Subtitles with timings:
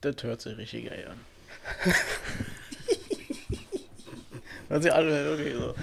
[0.00, 1.20] Das hört sich richtig geil an.
[4.68, 5.74] hört sich alle wirklich so.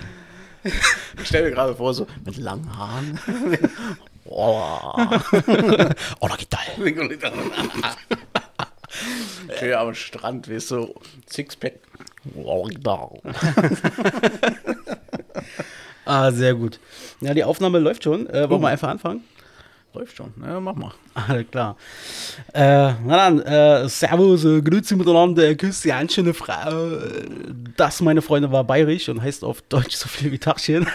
[1.22, 3.20] Ich stelle mir gerade vor, so mit langen Haaren.
[4.28, 4.60] Oh,
[6.20, 7.12] oh da geht geil.
[9.60, 10.96] Schön am Strand, weißt du,
[11.30, 11.76] Sixpack.
[12.34, 13.12] Oh, da.
[16.06, 16.80] Ah, sehr gut.
[17.22, 18.28] Ja, die Aufnahme läuft schon.
[18.28, 19.24] Äh, wollen wir einfach anfangen?
[19.96, 20.34] Läuft schon.
[20.44, 20.92] Ja, mach mal.
[21.14, 21.78] Alles klar.
[22.54, 26.96] Äh, na dann, äh, Servus, äh, Grüezi miteinander, äh, Küssi, eine schöne Frau.
[26.98, 27.28] Äh,
[27.78, 30.88] Das, meine Freunde, war bayerisch und heißt auf Deutsch so viel wie Tachchen.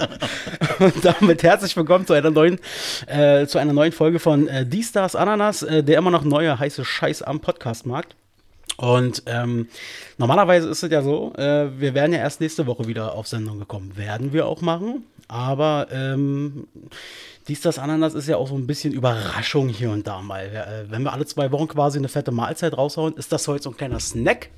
[0.78, 2.58] und damit herzlich willkommen zu einer neuen,
[3.06, 6.58] äh, zu einer neuen Folge von äh, Die Stars Ananas, äh, der immer noch neue
[6.58, 8.14] heiße Scheiß am Podcastmarkt.
[8.76, 9.68] Und ähm,
[10.18, 13.58] normalerweise ist es ja so, äh, wir werden ja erst nächste Woche wieder auf Sendung
[13.58, 13.96] gekommen.
[13.96, 15.04] Werden wir auch machen.
[15.28, 16.66] Aber ähm,
[17.48, 20.44] dies, das, Ananas ist ja auch so ein bisschen Überraschung hier und da mal.
[20.44, 23.70] Äh, wenn wir alle zwei Wochen quasi eine fette Mahlzeit raushauen, ist das heute so
[23.70, 24.50] ein kleiner Snack,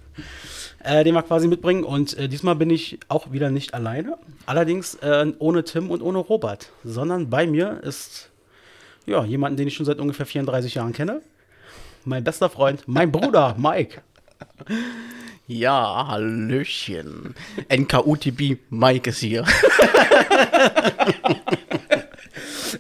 [0.83, 1.85] äh, den wir quasi mitbringen.
[1.85, 4.19] Und äh, diesmal bin ich auch wieder nicht alleine.
[4.45, 8.31] Allerdings äh, ohne Tim und ohne Robert, sondern bei mir ist
[9.07, 11.23] ja jemanden, den ich schon seit ungefähr 34 Jahren kenne.
[12.05, 14.03] Mein bester Freund, mein Bruder Mike.
[15.47, 17.35] Ja, Hallöchen.
[17.69, 19.45] NKUTB Mike ist hier.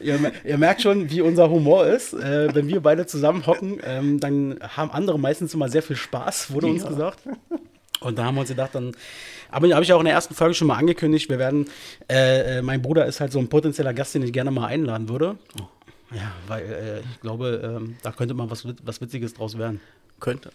[0.01, 2.12] Ihr, ihr merkt schon, wie unser Humor ist.
[2.15, 6.53] Äh, wenn wir beide zusammen hocken, ähm, dann haben andere meistens immer sehr viel Spaß,
[6.53, 6.89] wurde uns Ja.
[6.89, 7.19] gesagt.
[8.01, 8.93] Und da haben wir uns gedacht, dann
[9.51, 11.67] aber habe ich auch in der ersten Folge schon mal angekündigt, wir werden,
[12.11, 15.09] äh, äh, mein Bruder ist halt so ein potenzieller Gast, den ich gerne mal einladen
[15.09, 15.37] würde.
[16.12, 19.81] Ja, weil äh, ich glaube, ähm, da könnte mal was, was Witziges draus werden.
[20.19, 20.51] Könnte.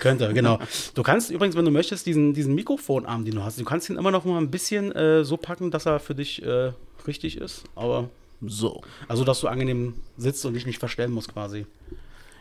[0.00, 0.58] Könnte, genau.
[0.94, 3.96] Du kannst übrigens, wenn du möchtest, diesen, diesen Mikrofonarm, den du hast, du kannst ihn
[3.96, 6.72] immer noch mal ein bisschen äh, so packen, dass er für dich äh,
[7.06, 7.64] richtig ist.
[7.76, 8.08] Aber
[8.48, 8.82] So.
[9.08, 11.66] also, dass du angenehm sitzt und dich nicht verstellen musst quasi.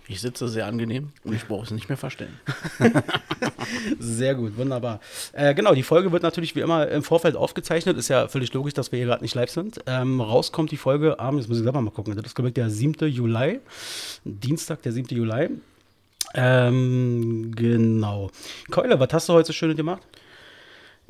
[0.07, 2.37] Ich sitze sehr angenehm und ich brauche es nicht mehr verstellen.
[3.99, 4.99] Sehr gut, wunderbar.
[5.31, 7.97] Äh, genau, die Folge wird natürlich wie immer im Vorfeld aufgezeichnet.
[7.97, 9.79] Ist ja völlig logisch, dass wir hier gerade nicht live sind.
[9.85, 12.53] Ähm, rauskommt die Folge am, jetzt muss ich selber mal gucken, das ist glaube ich
[12.53, 13.07] der 7.
[13.09, 13.61] Juli.
[14.25, 15.15] Dienstag, der 7.
[15.15, 15.51] Juli.
[16.33, 18.29] Ähm, genau.
[18.71, 20.01] Keule, was hast du heute so Schönes gemacht?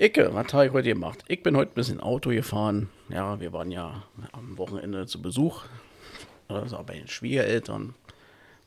[0.03, 1.23] Icke, was habe ich heute gemacht?
[1.29, 2.89] Ich bin heute ein bisschen Auto gefahren.
[3.07, 4.03] Ja, wir waren ja
[4.33, 5.63] am Wochenende zu Besuch.
[6.49, 7.95] Also bei den Schwiegereltern,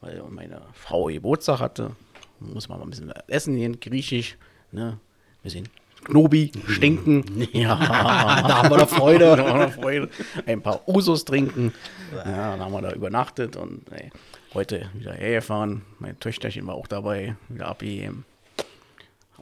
[0.00, 1.94] weil meine Frau Geburtstag hatte.
[2.40, 4.38] Muss man mal ein bisschen essen gehen, griechisch.
[4.72, 4.92] Ne?
[4.92, 5.68] Ein bisschen
[6.04, 7.46] Knobi, stinken.
[7.52, 9.36] Ja, Da haben wir doch Freude.
[9.36, 10.08] da haben wir Freude.
[10.46, 11.74] Ein paar Usos trinken.
[12.14, 14.10] Ja, dann haben wir da übernachtet und ey,
[14.54, 15.82] heute wieder hergefahren.
[15.98, 18.24] Mein Töchterchen war auch dabei, wieder abgegeben.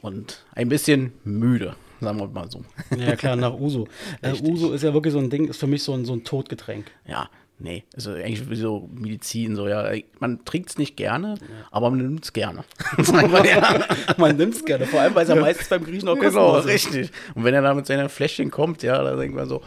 [0.05, 1.75] Und ein bisschen müde,
[2.05, 2.63] sagen wir mal so.
[2.97, 3.87] Ja, klar, nach Uso.
[4.21, 4.31] Äh.
[4.41, 6.85] Uso ist ja wirklich so ein Ding, ist für mich so ein, so ein Todgetränk.
[7.07, 7.29] Ja,
[7.59, 11.35] nee, also eigentlich wie so Medizin, so ja, man trinkt es nicht gerne,
[11.71, 12.63] aber man nimmt es gerne.
[14.17, 16.65] Man nimmt es gerne, vor allem, weil es ja meistens beim Griechen auch Genau, kostenlos
[16.65, 16.93] ist.
[16.93, 17.11] richtig.
[17.35, 19.61] Und wenn er da mit seinen Fläschchen kommt, ja, da denkt man so,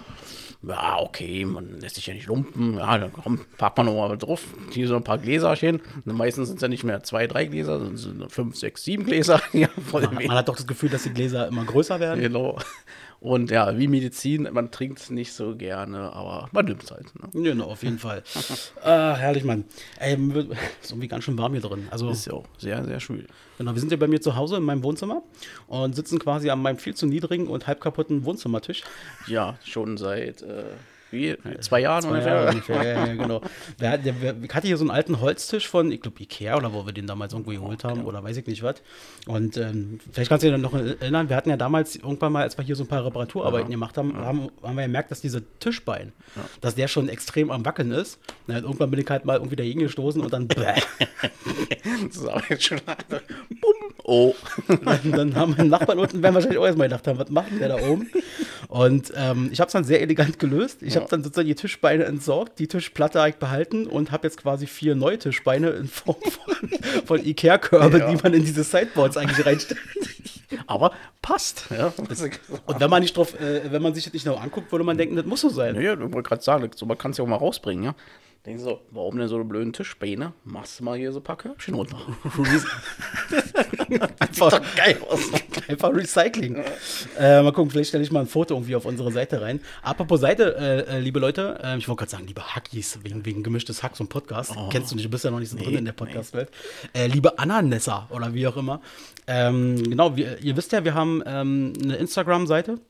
[0.62, 4.42] ja, okay, man lässt sich ja nicht lumpen, ja, dann komm, packt man nochmal drauf,
[4.72, 5.80] hier so ein paar Gläserchen.
[6.04, 9.41] Und meistens sind es ja nicht mehr zwei, drei Gläser, sondern fünf, sechs, sieben Gläser.
[9.52, 12.20] Ja, voll Man, man hat doch das Gefühl, dass die Gläser immer größer werden.
[12.20, 12.58] Genau.
[13.20, 17.06] Und ja, wie Medizin, man trinkt es nicht so gerne, aber man nimmt es halt.
[17.16, 17.42] Ne?
[17.42, 18.22] Genau, auf jeden Fall.
[18.82, 19.64] ah, herrlich, Mann.
[19.98, 20.12] Ey,
[20.82, 21.88] ist irgendwie ganz schön warm hier drin.
[21.90, 23.26] Also, Ist ja auch sehr, sehr schön.
[23.58, 25.22] genau, wir sind ja bei mir zu Hause in meinem Wohnzimmer
[25.66, 28.82] und sitzen quasi an meinem viel zu niedrigen und halb kaputten Wohnzimmertisch.
[29.26, 30.62] Ja, schon seit äh,
[31.10, 32.34] wie, zwei Jahren Zwei ungefähr.
[32.34, 33.41] Jahre ungefähr, ja, ja, genau.
[33.80, 36.84] Der, der, der, hatte hier so einen alten Holztisch von, ich glaube, Ikea oder wo
[36.84, 38.76] wir den damals irgendwo geholt haben oder weiß ich nicht was.
[39.26, 42.56] Und ähm, vielleicht kannst du dich noch erinnern, wir hatten ja damals irgendwann mal, als
[42.58, 46.12] wir hier so ein paar Reparaturarbeiten gemacht haben, haben, haben wir gemerkt, dass dieser Tischbein,
[46.60, 48.19] dass der schon extrem am Wackeln ist.
[48.46, 50.75] Und irgendwann bin ich halt mal irgendwie dagegen gestoßen und dann, bäh,
[52.08, 52.80] Das ist aber jetzt schon.
[53.08, 53.88] Bumm.
[54.04, 54.34] Oh.
[54.84, 57.69] dann, dann haben meine Nachbarn unten werden wahrscheinlich auch erstmal gedacht haben, was macht der
[57.69, 58.08] da oben?
[58.69, 60.82] Und ähm, ich habe es dann sehr elegant gelöst.
[60.82, 64.36] Ich habe dann sozusagen die Tischbeine entsorgt, die Tischplatte habe ich behalten und habe jetzt
[64.36, 66.70] quasi vier neue Tischbeine in Form von,
[67.06, 68.10] von Ikea-Körbe, Ja.
[68.12, 69.81] die man in diese Sideboards eigentlich reinstellt.
[70.67, 71.67] Aber passt.
[71.70, 71.93] Ja.
[72.67, 74.96] Und wenn man nicht drauf, äh, wenn man sich das nicht noch anguckt, würde man
[74.96, 75.75] denken, das muss so sein.
[75.75, 77.94] Naja, ich wollte gerade sagen, so, man kann es ja auch mal rausbringen, ja.
[78.48, 80.32] Denken so, warum denn so eine blöden Tischbeine?
[80.42, 81.98] Machst du mal hier so ein paar Körbchen runter.
[84.20, 85.20] Einfach geil aus.
[85.68, 86.64] Einfach Recycling.
[87.18, 89.60] Äh, mal gucken, vielleicht stelle ich mal ein Foto irgendwie auf unsere Seite rein.
[89.82, 93.42] Apropos Seite, äh, äh, liebe Leute, äh, ich wollte gerade sagen, liebe Hackies, wegen, wegen
[93.42, 94.54] gemischtes Hack, so ein Podcast.
[94.70, 95.70] Kennst du nicht, du bist ja noch nicht so drin Oh.
[95.72, 96.50] Nee, in der Podcast-Welt.
[96.94, 98.80] Äh, liebe Ananessa oder wie auch immer.
[99.26, 102.80] Ähm, genau, wir, ihr wisst ja, wir haben ähm, eine Instagram-Seite.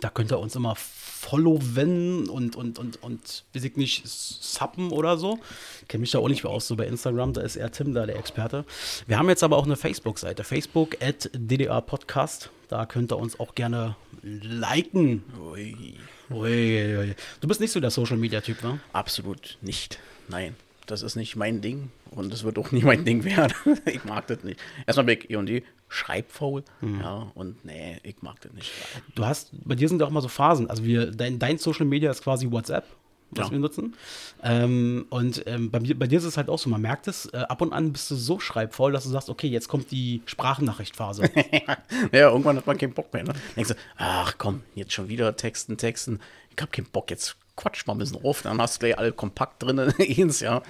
[0.00, 0.76] Da könnt ihr uns immer
[1.22, 5.38] followen und, und, und, und, weiß ich nicht, suppen oder so.
[5.86, 8.06] Kenne mich da auch nicht mehr aus, so bei Instagram, da ist eher Tim da
[8.06, 8.64] der Experte.
[9.06, 12.50] Wir haben jetzt aber auch eine Facebook-Seite, Facebook at DDA Podcast.
[12.68, 15.22] Da könnt ihr uns auch gerne liken.
[15.52, 15.94] Ui.
[16.30, 17.14] Ui, ui.
[17.40, 18.80] Du bist nicht so der Social-Media-Typ, ne?
[18.92, 20.00] Absolut nicht.
[20.28, 23.54] Nein, das ist nicht mein Ding und es wird auch nie mein Ding werden.
[23.86, 24.58] ich mag das nicht.
[24.86, 28.70] Erstmal ich E&D schreibfaul, ja, und nee, ich mag das nicht.
[29.14, 30.70] Du hast, bei dir sind ja auch mal so Phasen.
[30.70, 32.84] Also wir, dein, dein Social Media ist quasi WhatsApp,
[33.30, 33.52] was Ja.
[33.52, 33.94] wir nutzen.
[34.42, 37.38] Ähm, und ähm, bei, bei dir ist es halt auch so, man merkt es, äh,
[37.48, 41.24] ab und an bist du so schreibfaul, dass du sagst, okay, jetzt kommt die Sprachnachrichtphase.
[42.12, 43.24] ja, irgendwann hat man keinen Bock mehr.
[43.24, 43.34] Ne?
[43.56, 46.20] Denkst du, ach komm, jetzt schon wieder Texten, Texten.
[46.56, 49.12] Ich hab keinen Bock, jetzt quatsch mal ein bisschen auf, dann hast du gleich alle
[49.12, 49.92] kompakt drin
[50.40, 50.62] ja.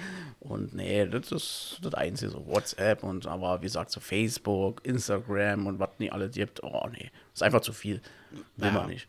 [0.43, 5.67] Und nee, das ist das Einzige, so WhatsApp und aber wie gesagt, so Facebook, Instagram
[5.67, 6.61] und was nicht alle gibt.
[6.63, 8.01] Oh nee, ist einfach zu viel.
[8.57, 8.71] Will Ja.
[8.73, 9.07] man nicht.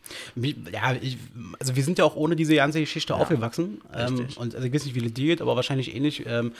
[0.71, 1.17] Ja, ich,
[1.59, 3.81] also wir sind ja auch ohne diese ganze Geschichte aufgewachsen.
[3.93, 6.25] Ähm, und also ich weiß nicht, wie es dir geht, aber wahrscheinlich ähnlich.
[6.25, 6.53] Ähm,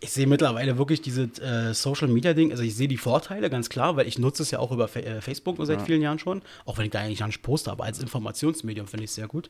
[0.00, 3.70] ich sehe mittlerweile wirklich dieses äh, Social Media Ding, also ich sehe die Vorteile ganz
[3.70, 6.42] klar, weil ich nutze es ja auch über Fa äh, Facebook seit vielen Jahren schon,
[6.66, 9.28] auch wenn ich da eigentlich gar nicht poste, aber als Informationsmedium finde ich es sehr
[9.28, 9.48] gut.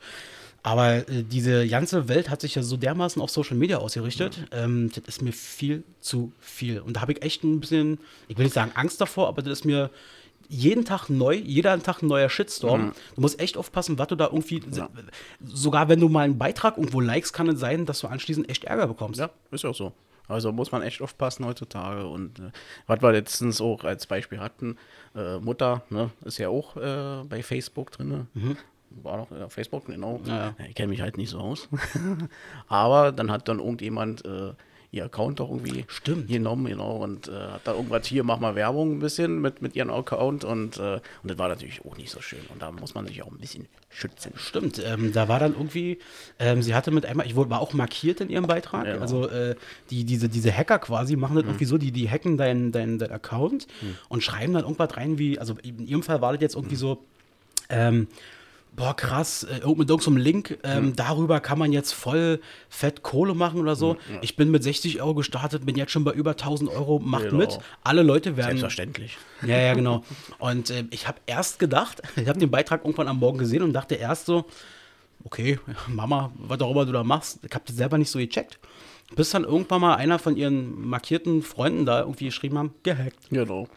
[0.63, 4.91] Aber äh, diese ganze Welt hat sich ja so dermaßen auf Social Media ausgerichtet, ähm,
[4.95, 6.81] das ist mir viel zu viel.
[6.81, 7.99] Und da habe ich echt ein bisschen,
[8.29, 9.91] ich will nicht sagen Angst davor, aber das ist mir
[10.49, 12.93] jeden Tag neu, jeder Tag ein neuer Shitstorm.
[13.15, 14.89] Du musst echt aufpassen, was du da irgendwie, Ja.
[15.43, 18.65] sogar wenn du mal einen Beitrag irgendwo likest, kann es sein, dass du anschließend echt
[18.65, 19.21] Ärger bekommst.
[19.21, 19.93] Ja, ist auch so.
[20.29, 22.07] Also muss man echt aufpassen heutzutage.
[22.07, 22.51] Und äh,
[22.87, 24.77] was wir letztens auch als Beispiel hatten,
[25.15, 28.27] äh, Mutter ne, ist ja auch äh, bei Facebook drin.
[29.03, 30.19] War noch auf Facebook, genau.
[30.19, 30.27] Mhm.
[30.27, 30.65] Ja, ja.
[30.69, 31.69] ich kenne mich halt nicht so aus.
[32.69, 34.53] Aber dann hat dann irgendjemand äh,
[34.95, 36.29] ihr Account doch irgendwie Stimmt.
[36.29, 39.75] genommen, genau, und äh, hat da irgendwas hier, mach mal Werbung ein bisschen mit, mit
[39.77, 42.39] ihrem Account und, äh, und das war natürlich auch nicht so schön.
[42.53, 44.33] Und da muss man sich auch ein bisschen schützen.
[44.37, 45.99] Stimmt, ähm, da war dann irgendwie,
[46.39, 49.01] ähm, sie hatte mit einmal, ich wurde, war auch markiert in ihrem Beitrag, Genau.
[49.01, 49.55] also äh,
[49.91, 53.11] die, diese, diese Hacker quasi machen das irgendwie so, die, die hacken deinen dein, dein
[53.11, 53.67] Account
[54.09, 57.03] und schreiben dann irgendwas rein wie, also in ihrem Fall war das jetzt irgendwie so,
[57.69, 58.09] ähm,
[58.77, 63.61] boah, krass, äh, mit irgendeinem Link, ähm, darüber kann man jetzt voll fett Kohle machen
[63.61, 63.97] oder so.
[64.23, 67.37] Ich bin mit 60 Euro gestartet, bin jetzt schon bei über 1000 Euro, macht Genau.
[67.37, 67.59] mit.
[67.83, 69.17] Alle Leute werden, Selbstverständlich.
[69.47, 70.05] ja, ja, genau.
[70.39, 73.73] Und äh, ich habe erst gedacht, ich habe den Beitrag irgendwann am Morgen gesehen und
[73.73, 74.45] dachte erst so,
[75.25, 78.59] okay, Mama, was auch immer du da machst, ich habe das selber nicht so gecheckt.
[79.17, 83.29] Bis dann irgendwann mal einer von ihren markierten Freunden da irgendwie geschrieben haben, gehackt.
[83.31, 83.69] Genau.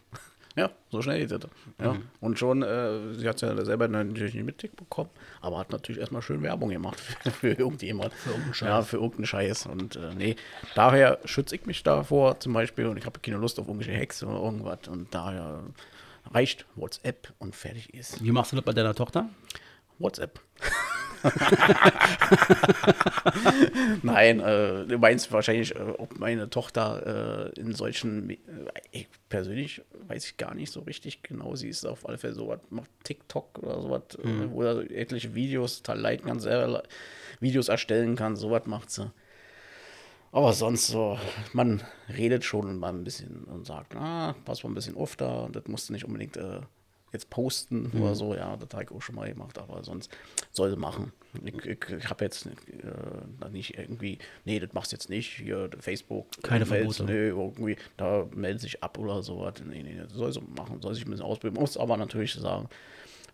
[0.58, 1.48] Ja, so schnell geht das.
[1.80, 1.96] Ja.
[2.20, 6.24] Und schon, äh, sie hat es ja selber natürlich nicht mitbekommen, aber hat natürlich erstmal
[6.24, 8.12] schön Werbung gemacht für, für irgendjemand.
[8.14, 8.68] Für irgendeinen Scheiß.
[8.68, 9.66] Ja, für irgendeinen Scheiß.
[9.68, 10.36] Und äh, nee,
[10.74, 14.24] daher schütze ich mich davor zum Beispiel und ich habe keine Lust auf irgendwelche Hacks
[14.24, 14.88] oder irgendwas.
[14.88, 15.62] Und daher
[16.32, 18.24] reicht WhatsApp und fertig ist.
[18.24, 19.30] Wie machst du das bei deiner Tochter?
[20.00, 20.40] WhatsApp.
[24.04, 28.38] Nein, äh, du meinst wahrscheinlich, äh, ob meine Tochter äh, in solchen, äh,
[28.92, 32.60] ich persönlich weiß ich gar nicht so richtig genau, sie ist auf alle Fälle sowas,
[32.70, 36.84] macht TikTok oder sowas, äh, wo er etliche Videos teil leiten kann, selber
[37.40, 39.12] Videos erstellen kann, sowas macht sie.
[40.32, 41.18] Aber sonst so,
[41.54, 41.82] man
[42.16, 45.64] redet schon mal ein bisschen und sagt, ah, pass mal ein bisschen auf da, das
[45.68, 46.60] musst du nicht unbedingt äh,
[47.14, 50.12] jetzt posten oder so, ja, das habe ich auch schon mal gemacht, aber sonst
[50.52, 51.14] soll sie machen.
[51.44, 55.70] Ich, ich, ich habe jetzt äh, nicht irgendwie, nee, das machst du jetzt nicht, hier
[55.80, 56.28] Facebook.
[56.44, 57.06] Keine Verbote.
[57.06, 59.50] Nee, irgendwie, da meldet sich ab oder so.
[59.66, 62.68] Nee, nee, soll sie machen, soll sich ein bisschen ausbilden, muss aber natürlich sagen,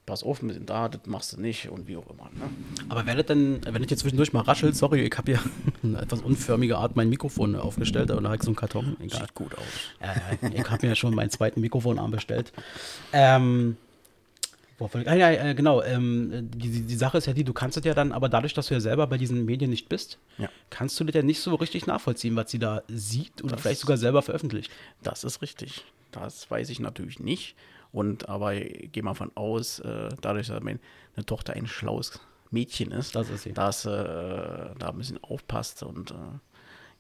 [0.06, 2.26] pass auf, ein bisschen da, das machst du nicht und wie auch immer.
[2.34, 2.50] Ne?
[2.90, 5.42] Aber wäre das denn, wenn ich jetzt zwischendurch mal raschelt, sorry, ich habe hier
[5.84, 8.98] eine etwas unförmige Art mein Mikrofon aufgestellt und da habe ich so einen Karton.
[9.00, 9.22] Egal.
[9.22, 9.64] Sieht gut aus.
[10.02, 12.52] Ja, ja, ich habe mir ja schon meinen zweiten Mikrofonarm bestellt.
[13.14, 13.78] Ähm,
[14.80, 15.82] wo wollte ich- ah, ja, äh, genau.
[15.84, 18.68] Ähm, die, die Sache ist ja die, du kannst es ja dann, aber dadurch, dass
[18.68, 20.50] du ja selber bei diesen Medien nicht bist, Ja.
[20.70, 23.98] kannst du das ja nicht so richtig nachvollziehen, was sie da sieht oder vielleicht sogar
[23.98, 24.72] selber veröffentlicht.
[25.04, 25.86] Das ist richtig.
[26.12, 27.56] Das weiß ich natürlich nicht.
[27.94, 30.80] Und aber ich gehe mal von aus, äh, dadurch, dass meine
[31.26, 32.20] Tochter ein schlaues
[32.52, 36.16] Mädchen ist, Das ist dass äh, da ein bisschen aufpasst und äh,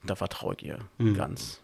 [0.05, 1.15] da vertraue ich ihr Mhm.
[1.15, 1.59] ganz.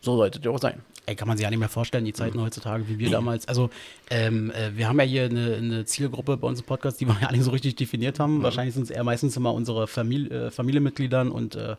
[0.00, 0.82] So sollte es auch sein.
[1.06, 3.46] Ey, kann man sich ja nicht mehr vorstellen, die Zeiten heutzutage, wie wir damals.
[3.48, 3.70] Also,
[4.10, 7.16] ähm, äh, wir haben ja hier eine, eine Zielgruppe bei uns im Podcast, die wir
[7.20, 8.42] ja nicht so richtig definiert haben.
[8.42, 11.76] Wahrscheinlich sind es eher meistens immer unsere Familie, äh, Familienmitgliedern und, äh,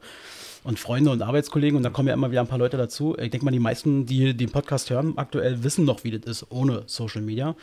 [0.65, 1.77] und Freunde und Arbeitskollegen.
[1.77, 3.15] Und da kommen ja immer wieder ein paar Leute dazu.
[3.17, 6.51] Ich denke mal, die meisten, die den Podcast hören, aktuell wissen noch, wie das ist
[6.51, 7.55] ohne Social Media.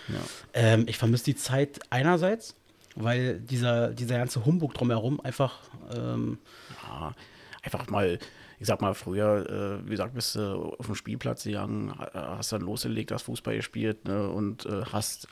[0.55, 2.57] Ähm, ich vermisse die Zeit einerseits,
[2.97, 5.59] weil dieser, dieser ganze Humbug drumherum einfach.
[5.95, 6.39] Ähm,
[6.83, 7.15] Ja,
[7.63, 8.19] einfach mal
[8.59, 12.53] ich sag mal, früher, äh, wie gesagt, bist du auf dem Spielplatz gegangen, ha- hast
[12.53, 15.27] dann losgelegt, hast Fußball gespielt ne, und äh, hast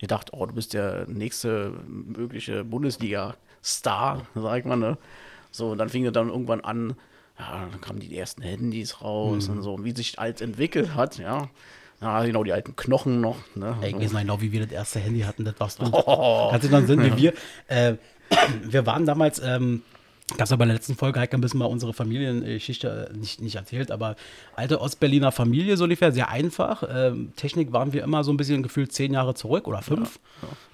[0.00, 4.96] gedacht, oh, du bist der nächste mögliche Bundesliga-Star, sag ich mal, ne?
[5.50, 6.94] So, und dann fing es dann irgendwann an,
[7.40, 11.18] ja, dann kamen die ersten Handys raus und so, und wie sich alles entwickelt hat,
[11.18, 11.48] ja.
[12.02, 13.36] Ja, genau, die alten Knochen noch.
[13.54, 13.76] Ne?
[13.82, 15.90] Ey, ich noch genau, wie wir das erste Handy hatten, das war's drin.
[15.92, 16.48] Oh.
[16.50, 17.34] Kannst du noch Sinn, wie wir,
[17.68, 17.94] äh,
[18.62, 19.82] wir waren damals, ähm,
[20.36, 23.56] das aber in der letzten Folge halt ein bisschen mal unsere Familiengeschichte äh, nicht, nicht
[23.56, 24.16] erzählt, aber
[24.56, 26.82] alte Ostberliner Familie so ungefähr, sehr einfach.
[26.92, 30.18] Ähm, Technik waren wir immer so ein bisschen gefühlt zehn Jahre zurück oder fünf.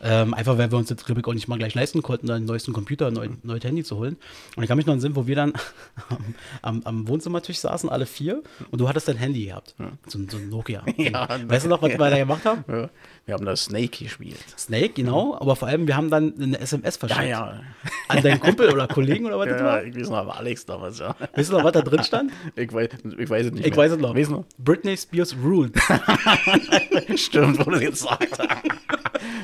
[0.03, 2.73] Ähm, einfach weil wir uns glaube ich, auch nicht mal gleich leisten konnten, einen neuesten
[2.73, 4.17] Computer, ein neu, neues Handy zu holen.
[4.57, 5.53] Und ich kann mich noch erinnern, wo wir dann
[6.09, 9.75] am, am, am Wohnzimmertisch saßen, alle vier, und du hattest dein Handy gehabt.
[10.07, 10.83] So, ein- so ein Nokia.
[10.97, 12.89] Ja, weißt du noch, was wir da gemacht haben?
[13.27, 14.39] Ja, wir haben da Snake gespielt.
[14.57, 17.29] Snake, genau, aber vor allem, wir haben dann eine SMS Ja, verschickt.
[17.29, 17.61] ja.
[18.07, 19.85] An deinen Kumpel oder Kollegen oder was Ja, das ja, war?
[19.85, 21.17] ich weiß noch, aber Alex damals, ja.
[21.35, 22.33] Weißt du noch, was da drin stand?
[22.55, 23.77] Ich weiß, ich weiß es nicht Ich mehr.
[23.79, 24.15] weiß es noch.
[24.15, 25.75] Weißt du Britney Spears ruled.
[25.75, 27.17] noch?
[27.17, 28.41] Stimmt, wo du jetzt sagst.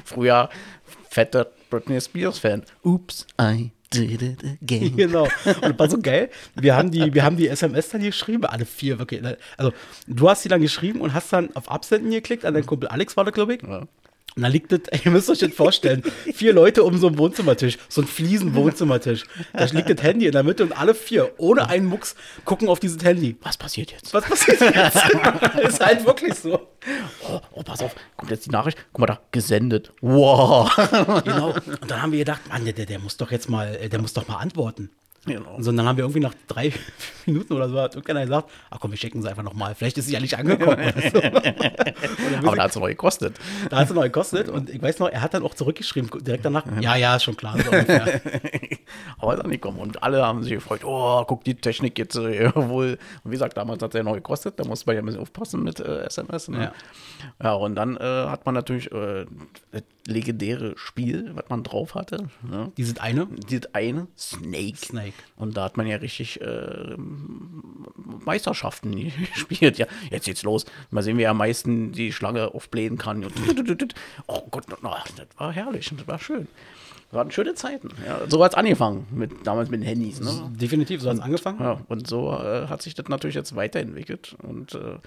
[0.05, 0.49] Früher
[1.11, 2.63] fetter Britney Spears-Fan.
[2.85, 3.73] Oops, I.
[4.97, 5.29] genau.
[5.63, 6.31] Und war so geil.
[6.55, 9.23] Wir haben die, wir haben die SMS dann geschrieben, alle vier, wirklich.
[9.57, 9.73] Also,
[10.07, 13.17] du hast sie dann geschrieben und hast dann auf Absenden geklickt, an deinen Kumpel Alex
[13.17, 13.63] war da, glaube ich.
[13.63, 13.87] Ja.
[14.37, 16.03] Und da liegt das, ihr müsst euch das vorstellen,
[16.35, 19.25] vier Leute um so einen Wohnzimmertisch, so einen Fliesen-Wohnzimmertisch.
[19.53, 22.81] Da liegt das Handy in der Mitte und alle vier, ohne einen Mucks, gucken auf
[22.81, 23.37] dieses Handy.
[23.43, 24.15] Was passiert jetzt?
[24.15, 24.97] Was passiert jetzt?
[25.63, 26.69] ist halt wirklich so.
[27.29, 28.79] Oh, oh, pass auf, kommt jetzt die Nachricht.
[28.93, 29.93] Guck mal da, gesendet.
[30.01, 30.71] Wow.
[31.25, 31.55] Genau.
[31.55, 34.13] Und dann haben wir gedacht, Mann, der, der, muss doch jetzt mal, äh, der muss
[34.13, 34.91] doch mal antworten.
[35.25, 35.55] Genau.
[35.55, 36.73] Und dann haben wir irgendwie nach drei
[37.27, 39.75] Minuten oder so, hat irgendeiner gesagt, ach komm, wir checken sie einfach nochmal.
[39.77, 40.93] Vielleicht ist sie ja nicht angekommen.
[41.13, 41.19] So.
[42.49, 43.39] Aber da hat es noch gekostet.
[43.69, 46.45] Da hat es noch gekostet und ich weiß noch, er hat dann auch zurückgeschrieben, direkt
[46.45, 47.57] danach, ja, ja, ist schon klar.
[47.59, 47.71] So.
[49.19, 49.79] Aber ist er nicht gekommen.
[49.79, 52.99] Und alle haben sich gefreut, oh, guck, die Technik jetzt äh, wohl.
[53.25, 55.21] Und wie gesagt, damals hat es ja noch gekostet, da musste man ja ein bisschen
[55.21, 56.49] aufpassen mit äh, SMS.
[56.49, 56.63] Ne?
[56.63, 56.73] Ja.
[57.43, 57.53] Ja.
[57.55, 59.27] und dann äh, hat man natürlich äh,
[60.07, 62.29] legendäre Spiel, was man drauf hatte.
[62.49, 62.73] Ne?
[62.77, 64.77] Dieses eine, Dieses eine, Snake.
[64.77, 65.15] Snake.
[65.37, 66.97] Und da hat man ja richtig äh,
[68.25, 69.79] Meisterschaften gespielt.
[69.79, 70.67] Ja, jetzt geht's los.
[70.91, 73.25] Mal sehen, wer am meisten die Schlange aufblähen kann.
[73.25, 73.95] Und
[74.27, 76.49] oh Gott, das war herrlich, das war schön.
[77.11, 77.91] Das waren schöne Zeiten.
[78.07, 80.21] Ja, so hat's angefangen, mit, damals mit den Handys.
[80.21, 80.51] Ne?
[80.59, 81.61] definitiv, so hat es angefangen.
[81.61, 84.35] Ja, und so äh, hat sich das natürlich jetzt weiterentwickelt.
[84.43, 84.99] Und, äh,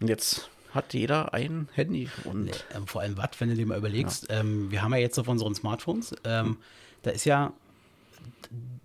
[0.00, 2.08] und jetzt hat jeder ein Handy.
[2.24, 5.18] Und Ähm, vor allem was, wenn du dir mal überlegst, ähm, wir haben ja jetzt
[5.18, 6.56] auf unseren Smartphones, ähm,
[7.02, 7.52] da ist ja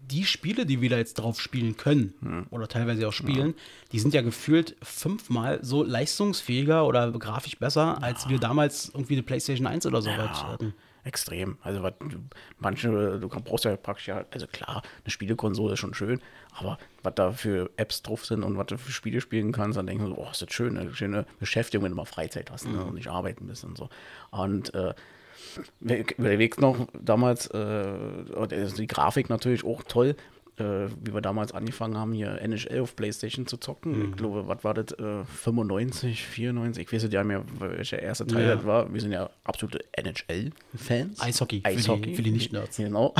[0.10, 2.14] die Spiele, die wir da jetzt drauf spielen können
[2.52, 3.56] oder teilweise auch spielen,
[3.92, 9.24] die sind ja gefühlt fünfmal so leistungsfähiger oder grafisch besser, als wir damals irgendwie eine
[9.24, 10.74] PlayStation 1 oder so weit hatten.
[11.06, 11.60] Extrem.
[11.62, 11.94] Also was,
[12.58, 16.20] manche, du brauchst ja praktisch ja, also klar, eine Spielekonsole ist schon schön,
[16.52, 19.86] aber was da für Apps drauf sind und was du für Spiele spielen kannst, dann
[19.86, 22.68] denkst du, so, oh, ist das schön, eine schöne Beschäftigung, wenn du mal Freizeit hast
[22.68, 23.88] ne, und nicht arbeiten bist und so.
[24.32, 24.96] Und äh,
[26.18, 27.58] überlegst noch damals, äh,
[28.36, 30.16] also die Grafik natürlich auch toll,
[30.58, 34.10] äh, wie wir damals angefangen haben, hier NHL auf Playstation zu zocken.
[34.12, 34.92] Ich glaube, was war das?
[35.00, 38.56] Äh, 95, 94, ich weiß ja nicht mehr, welcher erste Teil Ja.
[38.56, 38.94] das war.
[38.94, 41.22] Wir sind ja absolute NHL-Fans.
[41.22, 42.16] Eishockey, für die- Eishockey.
[42.16, 42.78] für die Nicht-Nerds.
[42.78, 43.14] Genau.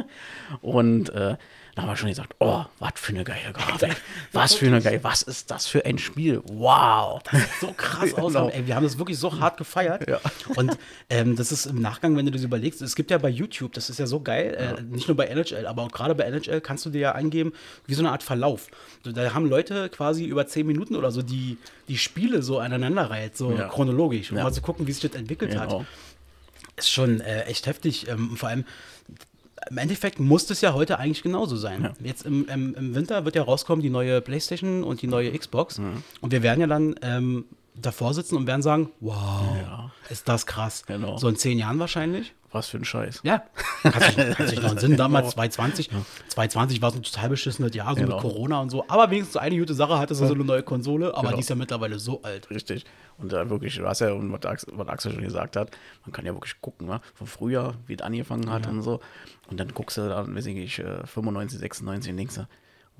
[0.60, 1.36] Und äh,
[1.74, 3.96] da haben wir schon gesagt, oh, was für eine geile Grafik.
[4.32, 6.42] Was für eine geile, was ist das für ein Spiel?
[6.44, 7.22] Wow.
[7.62, 8.34] so krass aus.
[8.34, 8.50] Genau.
[8.50, 10.06] Ey, wir haben das wirklich so hart gefeiert.
[10.06, 10.20] Ja.
[10.56, 10.76] Und
[11.08, 13.88] ähm, das ist im Nachgang, wenn du das überlegst, es gibt ja bei YouTube, das
[13.88, 16.84] ist ja so geil, äh, nicht nur bei NHL, aber auch gerade bei NHL kannst
[16.84, 17.52] du dir ja eingeben,
[17.86, 18.66] wie so eine Art Verlauf.
[19.04, 21.56] Da haben Leute quasi über zehn Minuten oder so die,
[21.88, 23.68] die Spiele so aneinanderreiht, so Ja.
[23.68, 25.70] chronologisch, um mal zu gucken, wie sich das entwickelt hat.
[25.70, 25.86] Genau.
[26.76, 28.08] Ist schon äh, echt heftig.
[28.08, 28.64] Ähm, vor allem,
[29.70, 31.90] im Endeffekt muss es ja heute eigentlich genauso sein.
[32.02, 35.78] Jetzt im, im, im Winter wird ja rauskommen die neue PlayStation und die neue Xbox.
[35.78, 36.02] Mhm.
[36.20, 39.90] Und wir werden ja dann ähm, davor sitzen und werden sagen, wow, Ja.
[40.10, 40.84] ist das krass.
[40.86, 41.16] Genau.
[41.18, 42.34] So in zehn Jahren wahrscheinlich.
[42.54, 43.20] Was für ein Scheiß.
[43.22, 43.44] Ja,
[43.82, 44.96] hat sich, hat sich noch einen Sinn.
[44.98, 45.88] Damals 2020,
[46.28, 48.16] 2020 war es ein total beschissenes Jahr, so Genau.
[48.16, 48.84] mit Corona und so.
[48.88, 51.36] Aber wenigstens eine gute Sache hatte so eine neue Konsole, aber Genau.
[51.36, 52.50] die ist ja mittlerweile so alt.
[52.50, 52.84] Richtig.
[53.16, 55.70] Und da wirklich, du hast ja, und was Axel, was Axel schon gesagt hat,
[56.04, 57.00] man kann ja wirklich gucken, wa?
[57.14, 59.00] von früher, wie es angefangen hat und so.
[59.50, 62.46] Und dann guckst du dann, weiß ich nicht, äh, 95, 96 und denkst du,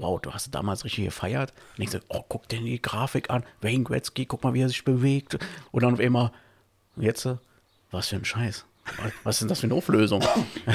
[0.03, 1.53] wow, du hast damals richtig gefeiert.
[1.73, 4.69] Und denkst du, oh, guck dir die Grafik an, Wayne Gretzky, guck mal, wie er
[4.69, 5.39] sich bewegt.
[5.71, 6.33] Und dann auf einmal,
[6.97, 7.37] jetzt, äh,
[7.91, 8.67] was für ein Scheiß.
[9.23, 10.23] Was ist denn das für eine Auflösung?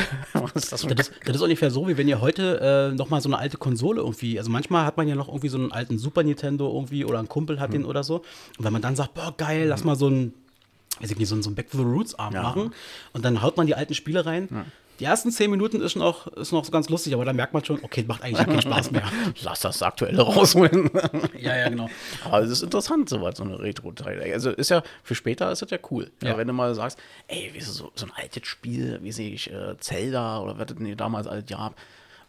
[0.55, 3.09] ist das für Das ist, das ist ungefähr so, wie wenn ihr heute äh, noch
[3.09, 5.73] mal so eine alte Konsole irgendwie, also manchmal hat man ja noch irgendwie so einen
[5.73, 8.17] alten Super Nintendo irgendwie oder ein Kumpel hat den oder so.
[8.57, 10.33] Und wenn man dann sagt, boah, geil, lass mal so ein,
[11.01, 12.43] weiß ich nicht, so ein, so ein Back to the Roots Arm Ja.
[12.43, 12.73] machen
[13.11, 14.47] und dann haut man die alten Spiele rein.
[14.99, 17.63] Die ersten zehn Minuten ist noch, ist noch so ganz lustig, aber dann merkt man
[17.63, 19.03] schon, okay, macht eigentlich keinen Spaß mehr.
[19.43, 20.89] Lass das Aktuelle rausholen.
[21.39, 21.89] ja, ja, genau.
[22.23, 24.31] Aber es ist interessant, sowas, so eine Retro-Teil.
[24.33, 26.11] Also ist ja, für später ist das ja cool.
[26.21, 26.29] Ja.
[26.29, 26.37] Ja.
[26.37, 29.51] wenn du mal sagst, ey, wie ist so, so ein altes Spiel, wie sehe ich,
[29.51, 31.75] äh, Zelda oder was das denn damals alles gab.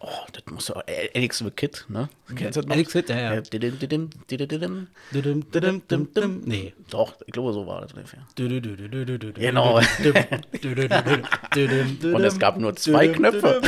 [0.01, 2.09] Oh, das muss ja, äh, Alex the Kid, ne?
[2.37, 2.75] Kennst du das noch?
[2.77, 3.43] Alex Kid, ja, ja.
[6.45, 6.73] Nee.
[6.89, 8.21] Doch, ich glaube, so war das ungefähr.
[9.33, 9.79] Genau.
[12.15, 13.61] Und es gab nur zwei Knöpfe.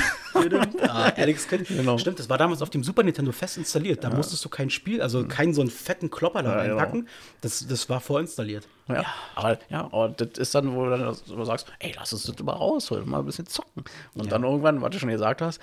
[0.86, 1.66] Ah, Alex Kidd.
[1.66, 1.98] Genau.
[1.98, 4.04] Stimmt, das war damals auf dem Super Nintendo fest installiert.
[4.04, 6.76] Da musstest du kein Spiel, also keinen so einen fetten Klopper da Ja, genau.
[6.76, 7.08] reinpacken.
[7.40, 8.68] Das, das war vorinstalliert.
[8.88, 12.38] Ja, aber ja, aber das ist dann, wo du dann sagst, ey, lass uns das
[12.40, 13.84] mal rausholen, mal ein bisschen zocken.
[14.14, 15.60] Und dann irgendwann, was du schon gesagt hast,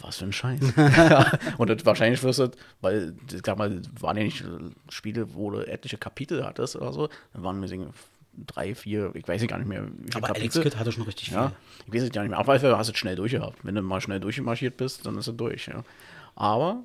[0.00, 0.60] was für ein Scheiß.
[1.58, 2.50] und das wahrscheinlich wirst du,
[2.80, 4.44] weil, ich sag mal, waren ja nicht
[4.88, 7.92] Spiele, wo du etliche Kapitel hattest oder so, dann waren wir singen
[8.46, 10.62] drei, vier, ich weiß gar nicht mehr, Aber Alex Kapitel.
[10.62, 11.38] Kidd hatte schon richtig viel.
[11.38, 11.52] Ja,
[11.86, 12.38] ich weiß es ja nicht mehr.
[12.38, 13.58] Auf jeden Fall hast du es schnell durchgehabt.
[13.62, 15.68] Wenn du mal schnell durchmarschiert bist, dann ist es durch.
[15.68, 15.84] Ja.
[16.34, 16.82] Aber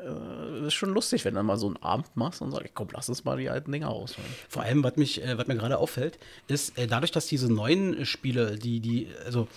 [0.00, 3.08] äh, ist schon lustig, wenn du mal so einen Abend machst und sagst, komm, lass
[3.08, 4.30] uns mal die alten Dinger rausholen.
[4.48, 8.06] Vor allem, was mich, äh, was mir gerade auffällt, ist äh, dadurch, dass diese neuen
[8.06, 9.48] Spiele, die, die, also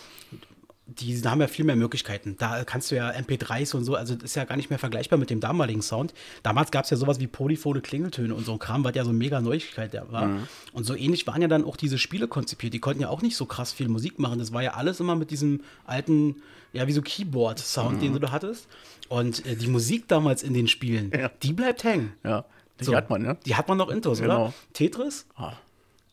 [0.88, 2.36] die haben ja viel mehr Möglichkeiten.
[2.38, 5.18] Da kannst du ja MP3s und so, also das ist ja gar nicht mehr vergleichbar
[5.18, 6.14] mit dem damaligen Sound.
[6.44, 9.14] Damals gab es ja sowas wie polyphone Klingeltöne und so ein Kram, was ja so
[9.14, 10.40] mega Neuigkeit war.
[10.74, 12.74] Und so ähnlich waren ja dann auch diese Spiele konzipiert.
[12.74, 14.40] Die konnten ja auch nicht so krass viel Musik machen.
[14.40, 16.42] Das war ja alles immer mit diesem alten,
[16.74, 18.68] ja, wie so Keyboard-Sound, den du da hattest.
[19.08, 21.30] Und äh, die Musik damals in den Spielen, Ja.
[21.42, 22.14] die bleibt hängen.
[22.24, 22.44] Ja,
[22.80, 22.96] die So.
[22.96, 23.38] hat man, ne?
[23.46, 24.46] Die hat man noch intus, Genau.
[24.46, 24.54] oder?
[24.74, 25.26] Tetris?
[25.36, 25.54] Ah,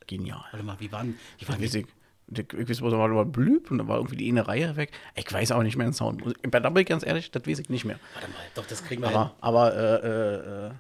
[0.07, 0.45] genial.
[0.53, 1.87] Warte mal, wie waren, wie waren die?
[2.30, 4.92] Ich weiß, was war mal blüb und da war irgendwie die eine Reihe weg.
[5.14, 6.23] Ich weiß auch nicht mehr den Sound.
[6.50, 7.99] Bei Double, ganz ehrlich, das weiß ich nicht mehr.
[8.14, 10.70] Warte mal, doch, das kriegen wir Aber, aber, äh, äh,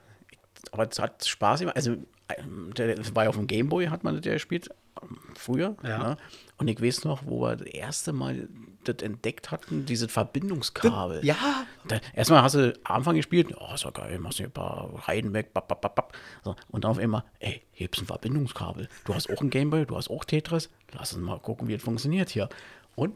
[0.72, 1.76] aber es hat Spaß gemacht.
[1.76, 1.96] Also,
[2.36, 4.68] ähm, der, das war ja auf dem Gameboy, hat man das ja gespielt,
[5.02, 5.76] ähm, früher.
[5.82, 5.98] Ja.
[5.98, 6.16] Ne?
[6.58, 8.48] Und ich weiß noch, wo wir das erste Mal
[8.84, 11.24] das entdeckt hatten, dieses Verbindungskabel.
[11.24, 14.50] Ja, Da, erstmal hast du am Anfang gespielt, oh, ist ja geil, machst du ein
[14.50, 16.16] paar Reihen weg, bap, bap, bap, bap.
[16.44, 18.88] So, und dann auf einmal, ey, hier gibt's ein Verbindungskabel.
[19.04, 21.82] Du hast auch ein Gameboy, du hast auch Tetris, lass uns mal gucken, wie es
[21.82, 22.48] funktioniert hier.
[22.94, 23.14] Und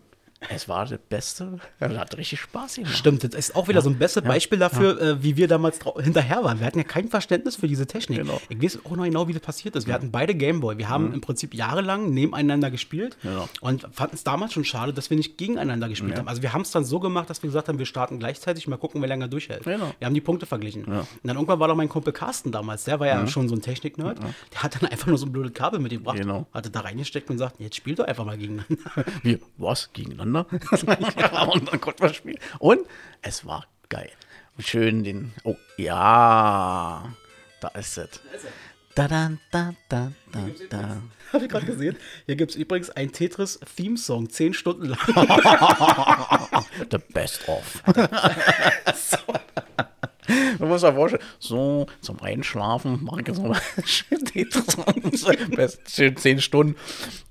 [0.51, 2.95] es war das Beste, das hat richtig Spaß gemacht.
[2.95, 6.43] Stimmt, das ist auch wieder so ein bestes Beispiel dafür, äh, wie wir damals hinterher
[6.45, 6.59] waren.
[6.61, 8.19] Wir hatten ja kein Verständnis für diese Technik.
[8.21, 8.41] Genau.
[8.49, 9.87] Ich weiß auch noch genau, wie das passiert ist.
[9.87, 10.79] Wir hatten beide Gameboy.
[10.79, 13.49] Wir haben im Prinzip jahrelang nebeneinander gespielt Genau.
[13.61, 16.29] und fanden es damals schon schade, dass wir nicht gegeneinander gespielt haben.
[16.29, 18.77] Also wir haben es dann so gemacht, dass wir gesagt haben, wir starten gleichzeitig, mal
[18.77, 19.65] gucken, wer länger durchhält.
[19.65, 19.93] Genau.
[19.99, 20.85] Wir haben die Punkte verglichen.
[20.85, 23.63] Und dann irgendwann war doch mein Kumpel Carsten damals, der war ja schon so ein
[23.63, 24.19] Technik-Nerd.
[24.53, 26.47] Der hat dann einfach nur so ein blödes Kabel mitgebracht, Genau.
[26.53, 28.77] hatte da reingesteckt und gesagt, jetzt spielt doch einfach mal gegeneinander.
[29.23, 29.93] Wir, was?
[29.93, 30.32] Gegeneinander?
[30.35, 32.39] Ja, und dann konnten wir spielen.
[32.59, 32.81] Und
[33.23, 34.11] es war geil.
[34.59, 35.33] Schön den.
[35.45, 37.15] Oh, ja.
[37.61, 38.21] Da ist es.
[38.95, 41.03] Da, da, da, da, da, da.
[41.33, 41.97] Habe ich gerade gesehen.
[42.27, 44.99] Hier gibt es übrigens ein Tetris-Theme-Song, zehn Stunden lang.
[46.91, 47.83] The best of.
[50.59, 53.43] Man muss sich vorstellen, so zum Einschlafen mache ich jetzt.
[55.57, 56.77] Best schön zehn Stunden.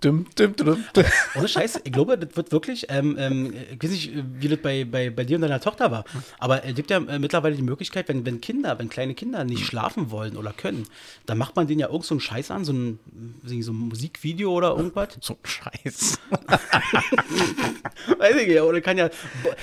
[0.01, 1.05] Dum, dum, dum, dum.
[1.35, 4.83] Ohne Scheiß, ich glaube, das wird wirklich, ähm, ähm, ich weiß nicht, wie das bei,
[4.83, 6.03] bei, bei dir und deiner Tochter war,
[6.39, 9.65] aber es gibt ja äh, mittlerweile die Möglichkeit, wenn, wenn Kinder, wenn kleine Kinder nicht
[9.65, 10.85] schlafen wollen oder können,
[11.25, 12.99] dann macht man denen ja irgend so einen Scheiß an, so ein,
[13.43, 15.17] so ein Musikvideo oder irgendwas.
[15.21, 16.19] So ein Scheiß.
[18.17, 19.09] Weiß ich ja, oder kann ja.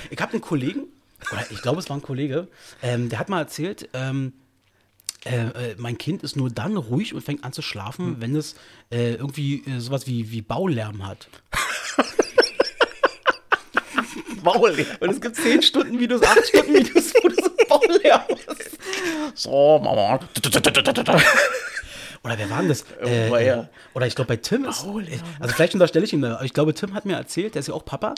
[0.09, 0.87] Ich habe einen Kollegen,
[1.31, 2.47] oder ich glaube, es war ein Kollege,
[2.81, 4.33] ähm, der hat mal erzählt, ähm,
[5.25, 8.55] äh, äh, mein Kind ist nur dann ruhig und fängt an zu schlafen, wenn es
[8.89, 11.27] äh, irgendwie äh, sowas wie, wie Baulärm hat.
[14.43, 14.85] Maul.
[15.01, 18.77] Und es gibt 10 Stunden Videos, 8 Stunden Videos, wo du so Baulärm hast.
[19.35, 20.21] So, Mama.
[22.23, 22.85] Oder wer war denn das?
[23.01, 23.69] Irgendwo her.
[23.93, 24.83] oder ich glaube, bei Tim ist.
[24.83, 25.21] Baulärm.
[25.39, 26.35] Also, vielleicht unterstelle ich ihn da.
[26.35, 28.15] aber Ich glaube, Tim hat mir erzählt, der ist ja auch Papa,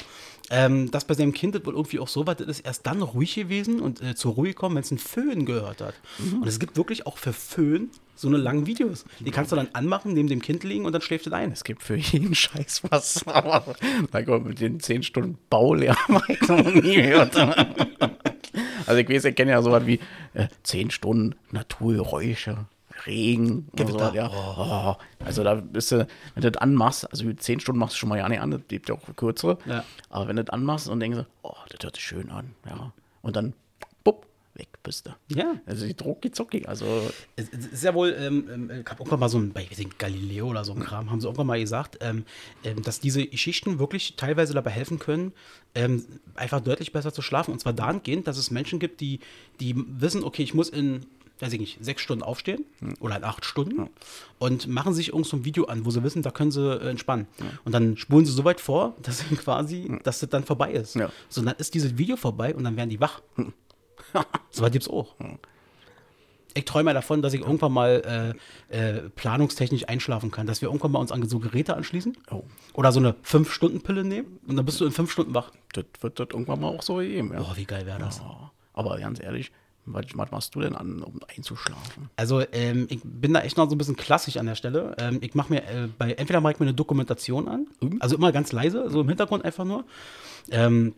[0.50, 3.02] ähm, dass bei seinem Kind das wohl irgendwie auch so war, das ist erst dann
[3.02, 5.94] ruhig gewesen und äh, zur Ruhe gekommen, wenn es einen Föhn gehört hat.
[6.20, 9.06] Und es gibt wirklich auch für Föhn so eine langen Videos.
[9.20, 11.52] Die kannst du dann anmachen, neben dem Kind liegen und dann schläft es ein.
[11.52, 13.26] Es gibt für jeden Scheiß was.
[13.28, 13.76] Aber
[14.12, 17.36] sag mal, mit den 10 Stunden Baulärm habe ich noch nie gehört.
[18.86, 20.00] Also ich weiß, ich kenne ja sowas wie
[20.34, 22.66] äh, 10 Stunden Naturgeräusche,
[23.06, 24.12] Regen und Gewitter.
[24.12, 24.30] sowas, ja.
[24.30, 25.26] Oh.
[25.26, 28.18] Also da bist du, wenn du das anmachst, also 10 Stunden machst du schon mal
[28.18, 29.58] ja nicht an, das gibt ja auch kürzere.
[29.66, 29.84] Ja.
[30.10, 32.94] Aber wenn du das anmachst und denkst, oh, das hört sich schön an, ja.
[33.22, 33.54] Und dann,
[34.04, 35.12] bupp, weg bist du.
[35.36, 35.56] Ja.
[35.66, 36.86] Also die Drucki zucki, also
[37.36, 40.00] Es es ist ja wohl, ähm, ähm, ich habe irgendwann mal so ein, bei nicht,
[40.00, 42.26] Galileo oder so ein Kram, haben sie irgendwann mal gesagt, ähm,
[42.64, 45.34] ähm, dass diese Geschichten wirklich teilweise dabei helfen können,
[45.76, 47.52] ähm, einfach deutlich besser zu schlafen.
[47.52, 49.20] Und zwar dahingehend, dass es Menschen gibt, die,
[49.60, 51.06] die wissen, okay, ich muss in
[51.42, 52.66] weiß ich nicht, sechs Stunden aufstehen
[53.00, 53.90] oder in acht Stunden
[54.40, 56.90] und machen sich irgend so ein Video an, wo sie wissen, da können sie äh,
[56.90, 57.28] entspannen.
[57.66, 60.96] Und dann spulen sie so weit vor, dass sie quasi, dass das dann vorbei ist.
[60.96, 61.10] Ja.
[61.30, 63.22] So, dann ist dieses Video vorbei und dann werden die wach.
[64.52, 65.16] so weit gibt's auch.
[66.54, 68.36] Ich träume davon, dass ich irgendwann mal
[68.70, 72.44] äh, äh, planungstechnisch einschlafen kann, dass wir irgendwann mal uns an so Geräte anschließen Oh.
[72.74, 75.52] oder so eine 5-Stunden-Pille nehmen und dann bist du in fünf Stunden wach.
[75.72, 77.40] Das wird das irgendwann mal auch so geben, ja.
[77.40, 78.18] Boah, wie geil wäre das?
[78.18, 78.52] Ja.
[78.74, 79.52] Aber ganz ehrlich,
[79.86, 82.10] was, was machst du denn an, um einzuschlafen?
[82.16, 84.96] Also ähm, ich bin da echt noch so ein bisschen klassisch an der Stelle.
[85.00, 87.68] Ähm, ich mache mir äh, bei entweder mache ich mir eine Dokumentation an,
[88.00, 89.86] also immer ganz leise, so im Hintergrund einfach nur.
[90.50, 90.94] Ähm,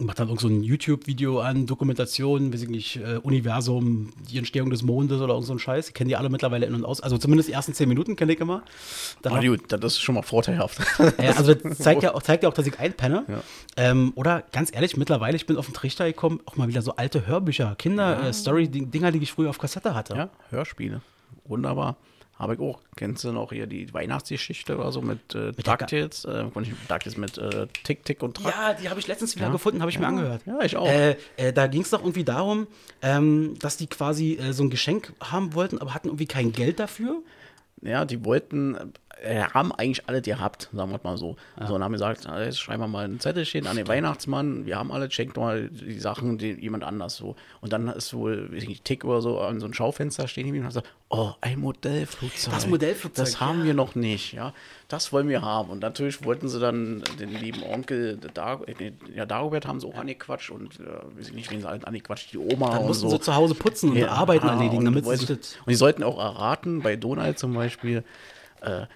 [0.00, 4.38] ich mache dann irgend so ein YouTube-Video an, Dokumentation, weiß ich nicht, äh, Universum, die
[4.38, 5.88] Entstehung des Mondes oder irgend so ein Scheiß.
[5.88, 7.00] Ich kenne die alle mittlerweile in- und aus.
[7.00, 8.62] Also zumindest die ersten zehn Minuten kenne ich immer.
[9.22, 10.78] Dann Na noch- gut, das ist schon mal vorteilhaft.
[11.20, 13.24] ja, also das zeigt ja, auch, zeigt ja auch, dass ich einpenne.
[13.28, 13.40] Ja.
[13.76, 16.94] Ähm, oder ganz ehrlich, mittlerweile, ich bin auf den Trichter gekommen, auch mal wieder so
[16.94, 20.14] alte Hörbücher, Kinder-Story-Dinger, die ich früher auf Kassette hatte.
[20.14, 21.00] ja, Hörspiele.
[21.44, 21.96] Wunderbar.
[22.38, 22.78] Habe ich auch.
[22.96, 26.24] Kennst du noch hier die Weihnachtsgeschichte oder so mit äh, Ga- DuckTales?
[26.24, 28.54] Äh, DuckTales mit äh, Tick, Tick und Track.
[28.56, 29.52] Ja, die habe ich letztens wieder Ja.
[29.52, 30.08] gefunden, habe ich mir Ja.
[30.10, 30.42] angehört.
[30.46, 30.86] Ja, ich auch.
[30.88, 32.68] Äh, äh, da ging es doch irgendwie darum,
[33.02, 36.78] ähm, dass die quasi äh, so ein Geschenk haben wollten, aber hatten irgendwie kein Geld
[36.78, 37.16] dafür.
[37.82, 38.86] Ja, die wollten, äh,
[39.52, 41.36] haben eigentlich alle gehabt, sagen wir mal so.
[41.66, 44.76] So, und haben gesagt, äh, jetzt schreiben wir mal ein Zettelchen an den Weihnachtsmann, wir
[44.76, 47.34] haben alle, schenkt mal die Sachen die, jemand anders so.
[47.60, 50.46] Und dann ist wohl, weiß ich nicht, Tick oder so an so ein Schaufenster stehen
[50.46, 52.54] geblieben und hat gesagt, oh, ein Modellflugzeug.
[52.54, 54.52] Das Modellflugzeug, Das haben wir noch nicht, ja.
[54.88, 55.70] Das wollen wir haben.
[55.70, 59.96] Und natürlich wollten sie dann den lieben Onkel, Dag äh, ja, Dagobert haben sie auch
[59.96, 63.08] angequatscht und, äh, weiß ich nicht, wen sie halt angequatscht, die Oma Dann und mussten
[63.08, 63.16] so.
[63.16, 66.82] sie zu Hause putzen und Arbeiten erledigen, und damit sie und die sollten auch erraten,
[66.82, 68.04] bei Donald zum Beispiel,
[68.62, 68.86] äh,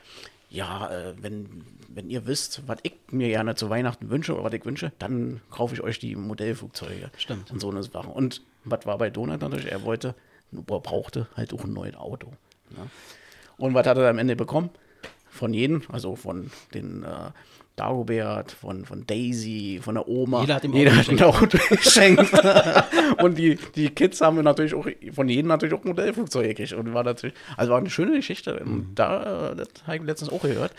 [0.51, 4.53] ja, äh, wenn, wenn ihr wisst, was ich mir gerne zu Weihnachten wünsche oder was
[4.53, 7.11] ich wünsche, dann kaufe ich euch die Modellflugzeuge.
[7.16, 7.51] Stimmt.
[7.51, 8.09] Und so eine Sache.
[8.09, 9.72] Und was war bei Donald natürlich?
[9.72, 10.14] Er wollte,
[10.53, 12.33] er brauchte halt auch ein neues Auto.
[12.70, 12.90] Ne?
[13.57, 14.70] Und was hat er am Ende bekommen?
[15.31, 17.31] Von jedem, also von den äh,
[17.76, 20.42] Dagobert, von, von Daisy, von der Oma.
[20.42, 22.30] Jeder hat ihm Jeder ein Auto geschenkt.
[23.22, 26.74] und die, die Kids haben natürlich auch von jedem natürlich auch Modellflugzeuge gekriegt.
[26.74, 28.61] Und war natürlich, also war eine schöne Geschichte.
[28.61, 30.72] Und da, äh, das habe ich letztens auch gehört.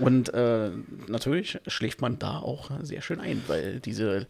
[0.00, 0.70] Und äh,
[1.06, 4.26] natürlich schläft man da auch sehr schön ein, weil diese,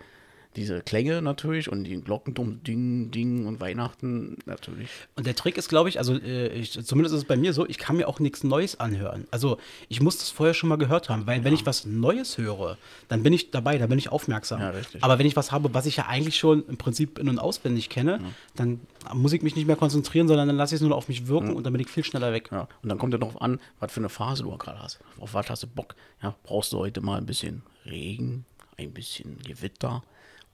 [0.57, 4.89] diese Klänge natürlich und die Glockendumm, Ding, Ding und Weihnachten natürlich.
[5.17, 7.67] Und der Trick ist, glaube ich, also äh, ich, zumindest ist es bei mir so,
[7.67, 9.27] ich kann mir auch nichts Neues anhören.
[9.31, 12.77] Also ich muss das vorher schon mal gehört haben, weil wenn ich was Neues höre,
[13.09, 14.61] dann bin ich dabei, dann bin ich aufmerksam.
[14.61, 14.73] Ja.
[15.01, 17.89] Aber wenn ich was habe, was ich ja eigentlich schon im Prinzip in- und auswendig
[17.89, 18.21] kenne,
[18.55, 18.81] dann
[19.15, 21.55] muss ich mich nicht mehr konzentrieren, sondern dann lasse ich es nur auf mich wirken
[21.55, 22.51] und dann bin ich viel schneller weg.
[22.53, 25.01] Ja, und dann kommt ja darauf an, was für eine Phase du gerade hast.
[25.19, 25.95] Auf was hast du Bock?
[26.23, 28.45] Ja, brauchst du heute mal ein bisschen Regen,
[28.77, 30.03] ein bisschen Gewitter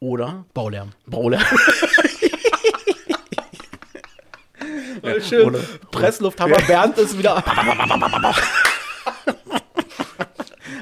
[0.01, 0.91] oder Baulärm.
[1.07, 1.39] Baule.
[5.29, 5.49] Schön.
[5.49, 7.43] Oder- Presslufthammer Bernd ist wieder.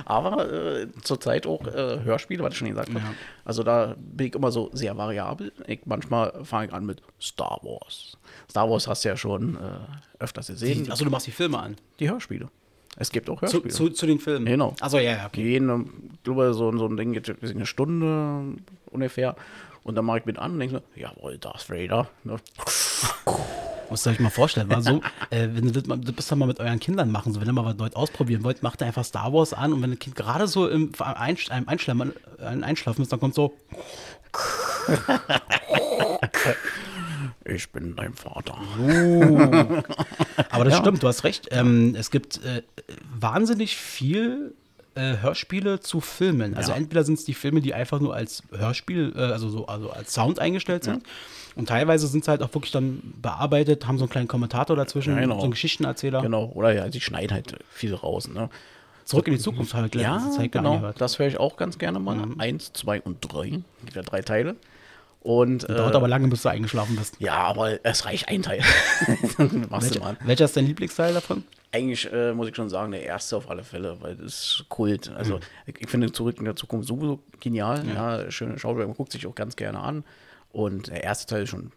[0.09, 3.01] Aber äh, zurzeit auch äh, Hörspiele, was ich schon gesagt habe.
[3.01, 3.15] Ja.
[3.45, 5.53] Also da bin ich immer so sehr variabel.
[5.67, 8.17] Ich, manchmal fange ich an mit Star Wars.
[8.49, 9.61] Star Wars hast du ja schon äh,
[10.23, 10.91] öfters gesehen.
[10.91, 11.77] Achso, du machst die Filme an.
[11.99, 12.49] die Hörspiele.
[12.97, 13.75] Es gibt auch Zu, Hörspiele.
[13.75, 14.47] zu, zu den Filmen.
[14.47, 14.75] Genau.
[14.81, 15.43] Achso, ja, ja, Die okay.
[15.43, 18.57] gehen, ähm, ich glaube, so, so ein Ding geht eine Stunde
[18.91, 19.37] ungefähr.
[19.83, 22.09] Und dann mache ich mit an und denke so, jawohl, Darth Vader.
[22.25, 22.37] Ne?
[23.91, 27.13] Musst ihr euch mal vorstellen, war so, äh, wenn du das, mal, mit euren Kindern
[27.13, 29.73] machen, so wenn ihr mal was Neues ausprobieren wollt, macht ihr einfach Star Wars an
[29.73, 33.37] und wenn das Kind gerade so im Einsch einem Einschlafen, ein Einschlafen ist, dann kommt
[33.37, 33.55] so,
[37.45, 38.57] Ich bin dein Vater.
[40.57, 41.49] Aber das stimmt, du hast recht.
[41.51, 42.63] Ähm, es gibt äh,
[43.19, 44.55] wahnsinnig viel
[44.95, 46.55] äh, Hörspiele zu Filmen.
[46.57, 46.79] Also Ja.
[46.79, 50.13] entweder sind es die Filme, die einfach nur als Hörspiel, äh, also so also als
[50.15, 51.03] Sound eingestellt sind.
[51.55, 55.15] Und teilweise sind sie halt auch wirklich dann bearbeitet, haben so einen kleinen Kommentator dazwischen,
[55.15, 55.37] Ja, genau.
[55.37, 56.23] so einen Geschichtenerzähler.
[56.23, 56.51] Genau.
[56.55, 58.29] Oder ja, die schneiden halt viel raus.
[58.29, 58.51] Ne?
[59.05, 60.93] Zurück in die Zukunft ich Ja, Zeit genau.
[60.99, 62.27] Das höre ich auch ganz gerne mal.
[62.39, 63.51] Eins, zwei und drei.
[63.85, 64.57] Gibt ja drei Teile.
[65.27, 67.17] Und Dauert äh, aber lange, bis du eingeschlafen bist.
[67.19, 68.61] ja, aber es reicht ein Teil.
[69.71, 70.11] Machst du mal.
[70.11, 71.43] Welcher, welcher ist dein Lieblingsteil davon?
[71.73, 75.11] Eigentlich äh, muss ich schon sagen, der erste auf alle Fälle, weil das ist Kult.
[75.17, 77.85] Also ich, ich finde Zurück in der Zukunft sowieso genial.
[77.89, 80.05] Ja, schöne Schauspieler, man guckt sich auch ganz gerne an.
[80.53, 81.73] Und der erste Teil ist schon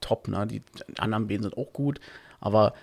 [0.00, 0.48] top, ne?
[0.48, 0.62] Die
[0.98, 2.00] anderen beiden sind auch gut,
[2.40, 2.74] aber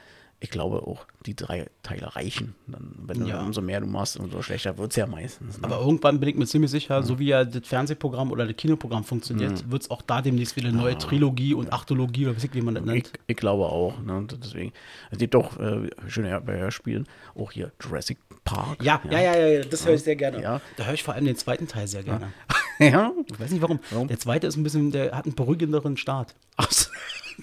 [0.41, 2.53] ich glaube auch, die drei Teile reichen.
[2.67, 3.41] Dann, wenn du Ja.
[3.41, 5.57] umso mehr du machst, umso schlechter wird es ja meistens.
[5.57, 5.63] Ne?
[5.63, 9.03] Aber irgendwann bin ich mir ziemlich sicher, so wie ja das Fernsehprogramm oder das Kinoprogramm
[9.03, 12.53] funktioniert, wird es auch da demnächst wieder eine neue Trilogie und Achtologie oder weiß ich,
[12.53, 13.11] wie man das nennt.
[13.27, 13.99] ich glaube auch.
[14.01, 14.27] Ne?
[14.43, 14.73] Deswegen,
[15.09, 18.83] es gibt auch äh, schöne Hörspielen, auch hier Jurassic Park.
[18.83, 20.41] Ja, ja, ja, ja, das höre ich sehr gerne.
[20.41, 20.61] Ja.
[20.77, 22.31] Da höre ich vor allem den zweiten Teil sehr gerne.
[22.79, 23.11] ja.
[23.31, 23.79] Ich weiß nicht warum.
[23.89, 24.07] Warum?
[24.09, 26.35] Der zweite ist ein bisschen, der hat einen beruhigenderen Start.
[26.57, 26.89] Ach, so.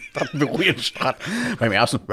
[0.32, 1.16] beruhigend Start.
[1.58, 2.00] Beim ersten.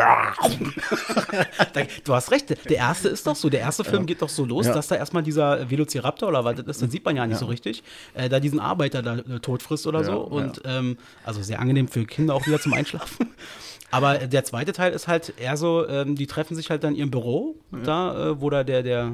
[2.03, 3.49] du hast recht, der erste ist doch so.
[3.49, 4.73] Der erste Film geht doch so los, Ja.
[4.73, 7.39] dass da erstmal dieser Velociraptor oder was das ist, das sieht man ja nicht Ja.
[7.39, 10.19] so richtig, äh, da diesen Arbeiter da äh, tot frisst oder Ja, so.
[10.19, 13.27] Und ähm, also sehr angenehm für Kinder auch wieder zum Einschlafen.
[13.91, 16.99] Aber der zweite Teil ist halt eher so, ähm, die treffen sich halt dann in
[16.99, 19.13] ihrem Büro, da, äh, wo da der, der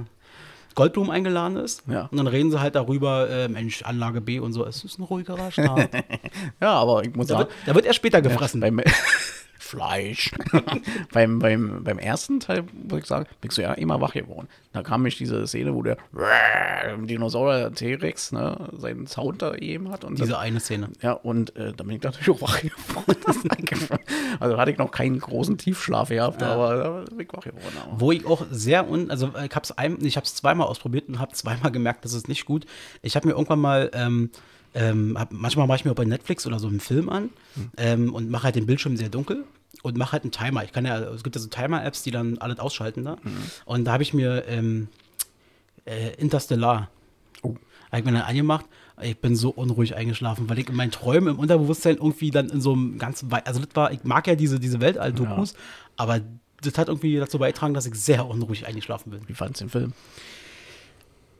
[0.75, 1.83] Goldblum eingeladen ist.
[1.87, 2.07] Ja.
[2.11, 5.03] Und dann reden sie halt darüber, äh, Mensch, Anlage B und so, es ist ein
[5.03, 5.89] ruhigerer Start.
[6.61, 7.49] Ja, aber ich muss da, sagen.
[7.49, 8.59] wird, da wird er später gefressen.
[8.59, 8.81] Beim
[9.75, 10.31] Fleisch.
[11.13, 14.47] beim, beim, beim ersten Teil, muss ich sagen, bist du ja immer wach geworden.
[14.73, 15.97] Da kam mich diese Szene, wo der
[16.97, 20.03] Dinosaurier T-Rex ne, seinen Sound da eben hat.
[20.03, 20.89] Und Diese dann, eine Szene.
[21.01, 23.15] ja, und äh, da bin ich natürlich auch wach geworden.
[24.39, 27.77] also hatte ich noch keinen großen Tiefschlaf gehabt, aber da bin ich wach geworden.
[27.83, 28.01] Aber.
[28.01, 30.67] Wo ich auch sehr un, also äh, ich habe es ein, ich habe es zweimal
[30.67, 32.65] ausprobiert und habe zweimal gemerkt, das ist nicht gut.
[33.01, 34.29] Ich habe mir irgendwann mal, ähm,
[34.73, 37.29] ähm, hab, manchmal mache ich mir auch bei Netflix oder so einen Film an
[37.77, 39.45] ähm, und mache halt den Bildschirm sehr dunkel
[39.85, 40.63] und mache halt einen Timer.
[40.63, 43.17] Ich kann ja, es gibt ja so Timer-Apps, die dann alles ausschalten da.
[43.65, 44.87] Und da habe ich mir ähm,
[45.85, 46.89] äh, Interstellar,
[47.43, 47.55] Oh.
[47.91, 48.65] habe ich mir dann angemacht.
[49.01, 52.61] Ich bin so unruhig eingeschlafen, weil ich in meinen Träumen im Unterbewusstsein irgendwie dann in
[52.61, 55.53] so einem ganz wei- also das war, ich mag ja diese, diese Weltall-Dokus,
[55.97, 56.21] aber
[56.61, 59.19] das hat irgendwie dazu beigetragen, dass ich sehr unruhig eingeschlafen bin.
[59.27, 59.93] Wie fandst du den Film?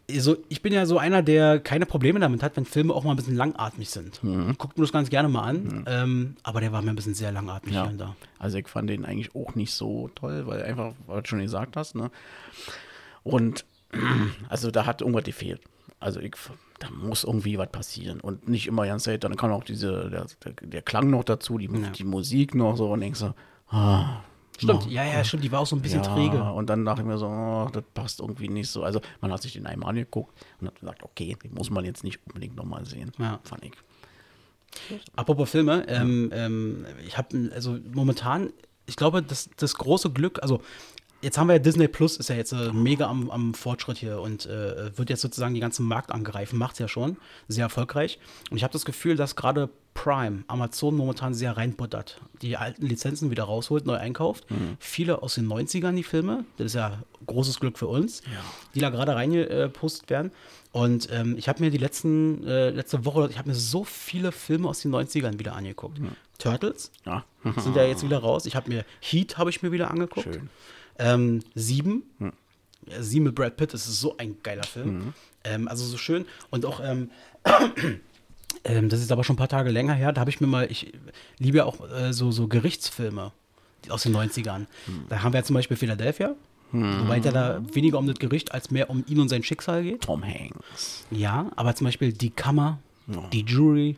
[0.10, 3.12] Also, ich bin ja so einer, der keine Probleme damit hat, wenn Filme auch mal
[3.12, 4.22] ein bisschen langatmig sind.
[4.58, 7.32] Guckt mir das ganz gerne mal an, ähm, aber der war mir ein bisschen sehr
[7.32, 7.88] langatmig Ja.
[7.98, 8.16] da.
[8.38, 11.76] Also ich fand den eigentlich auch nicht so toll, weil einfach, was du schon gesagt
[11.76, 12.12] hast, ne?
[13.24, 13.66] Und
[14.50, 15.62] also da hat irgendwas gefehlt.
[16.00, 16.36] Also ich,
[16.80, 18.20] da muss irgendwie was passieren.
[18.20, 21.58] Und nicht immer ganz Zeit, dann kam auch diese, der, der, der Klang noch dazu,
[21.58, 21.90] die, Ja.
[21.90, 23.34] die Musik noch so und denkst so,
[23.70, 24.18] ah,
[24.58, 26.42] Stimmt, ja, ja, stimmt, die war auch so ein bisschen ja, träge.
[26.44, 28.84] Und dann dachte ich mir so, oh, das passt irgendwie nicht so.
[28.84, 32.04] Also man hat sich den einmal angeguckt und hat gesagt, okay, den muss man jetzt
[32.04, 33.12] nicht unbedingt nochmal sehen.
[33.18, 33.40] Ja.
[33.44, 33.74] Fand ich.
[35.16, 38.52] Apropos Filme, ähm, ähm, ich habe also momentan,
[38.86, 40.62] ich glaube, das, das große Glück, also
[41.26, 44.22] jetzt haben wir ja Disney Plus, ist ja jetzt äh, mega am, am Fortschritt hier
[44.22, 48.20] und äh, wird jetzt sozusagen den ganzen Markt angreifen, macht ja schon, sehr erfolgreich.
[48.52, 53.32] Und ich habe das Gefühl, dass gerade Prime, Amazon momentan sehr reinbuttert, die alten Lizenzen
[53.32, 54.46] wieder rausholt, neu einkauft.
[54.78, 58.22] Viele aus den 90ern, die Filme, das ist ja großes Glück für uns,
[58.76, 60.32] die da gerade reingepostet werden.
[60.74, 64.34] Und ähm, ich habe mir die letzten, äh, letzte Woche, ich habe mir so viele
[64.34, 65.98] Filme aus den 90ern wieder angeguckt.
[66.38, 67.24] Turtles Ja,
[67.58, 68.46] sind ja jetzt wieder raus.
[68.46, 70.28] Ich habe mir Heat habe ich mir wieder angeguckt.
[70.34, 70.50] schön.
[71.00, 72.04] Ähm, Sieben.
[72.88, 75.14] Ja, Sieben mit Brad Pitt, das ist so ein geiler Film.
[75.44, 76.26] Ähm, also so schön.
[76.52, 77.10] Und auch, ähm,
[78.64, 80.70] ähm, das ist aber schon ein paar Tage länger her, da habe ich mir mal,
[80.72, 80.94] ich
[81.38, 83.32] liebe ja auch äh, so, so Gerichtsfilme
[83.90, 84.66] aus den 90ern.
[85.10, 86.36] Da haben wir ja zum Beispiel Philadelphia,
[86.72, 90.02] wobei der da weniger um das Gericht als mehr um ihn und sein Schicksal geht.
[90.02, 91.06] Tom Hanks.
[91.12, 92.80] Ja, aber zum Beispiel die Kammer,
[93.32, 93.98] die Jury,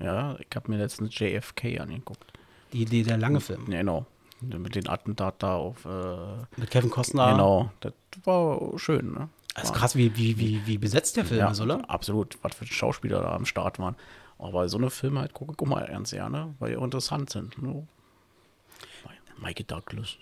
[0.00, 2.32] Ja, ich habe mir letztens JFK angeguckt.
[2.72, 4.06] die, die, der lange Film Ja, Genau.
[4.40, 5.84] Mit den Attentat da auf.
[5.84, 7.32] Äh, mit Kevin Costner.
[7.32, 7.70] Genau.
[7.80, 7.92] Das
[8.24, 9.28] war schön, ne?
[9.54, 11.88] Das ist War- krass, wie, wie, wie, wie besetzt der Film ja, ist, oder?
[11.88, 13.96] Absolut, was für Schauspieler da am Start waren.
[14.38, 17.60] Aber so eine Filme halt gucke auch mal ganz gerne, weil die auch interessant sind.
[17.62, 17.86] Ne?
[19.38, 20.16] Michael Douglas,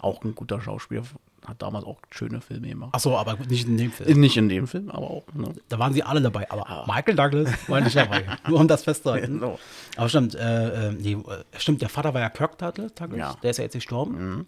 [0.00, 1.02] auch ein guter Schauspieler,
[1.46, 2.94] hat damals auch schöne Filme gemacht.
[2.94, 4.20] Achso, aber gut, nicht in dem Film.
[4.20, 5.24] Nicht in dem Film, aber auch.
[5.34, 5.52] Ne?
[5.68, 8.24] Da waren sie alle dabei, aber Michael Douglas war nicht dabei.
[8.48, 9.40] Nur um das festzuhalten.
[9.40, 9.58] Genau.
[9.96, 13.36] Aber stimmt, äh, äh, nee, äh, stimmt, der Vater war ja Kirk Douglas, Ja.
[13.42, 14.46] der ist ja jetzt gestorben.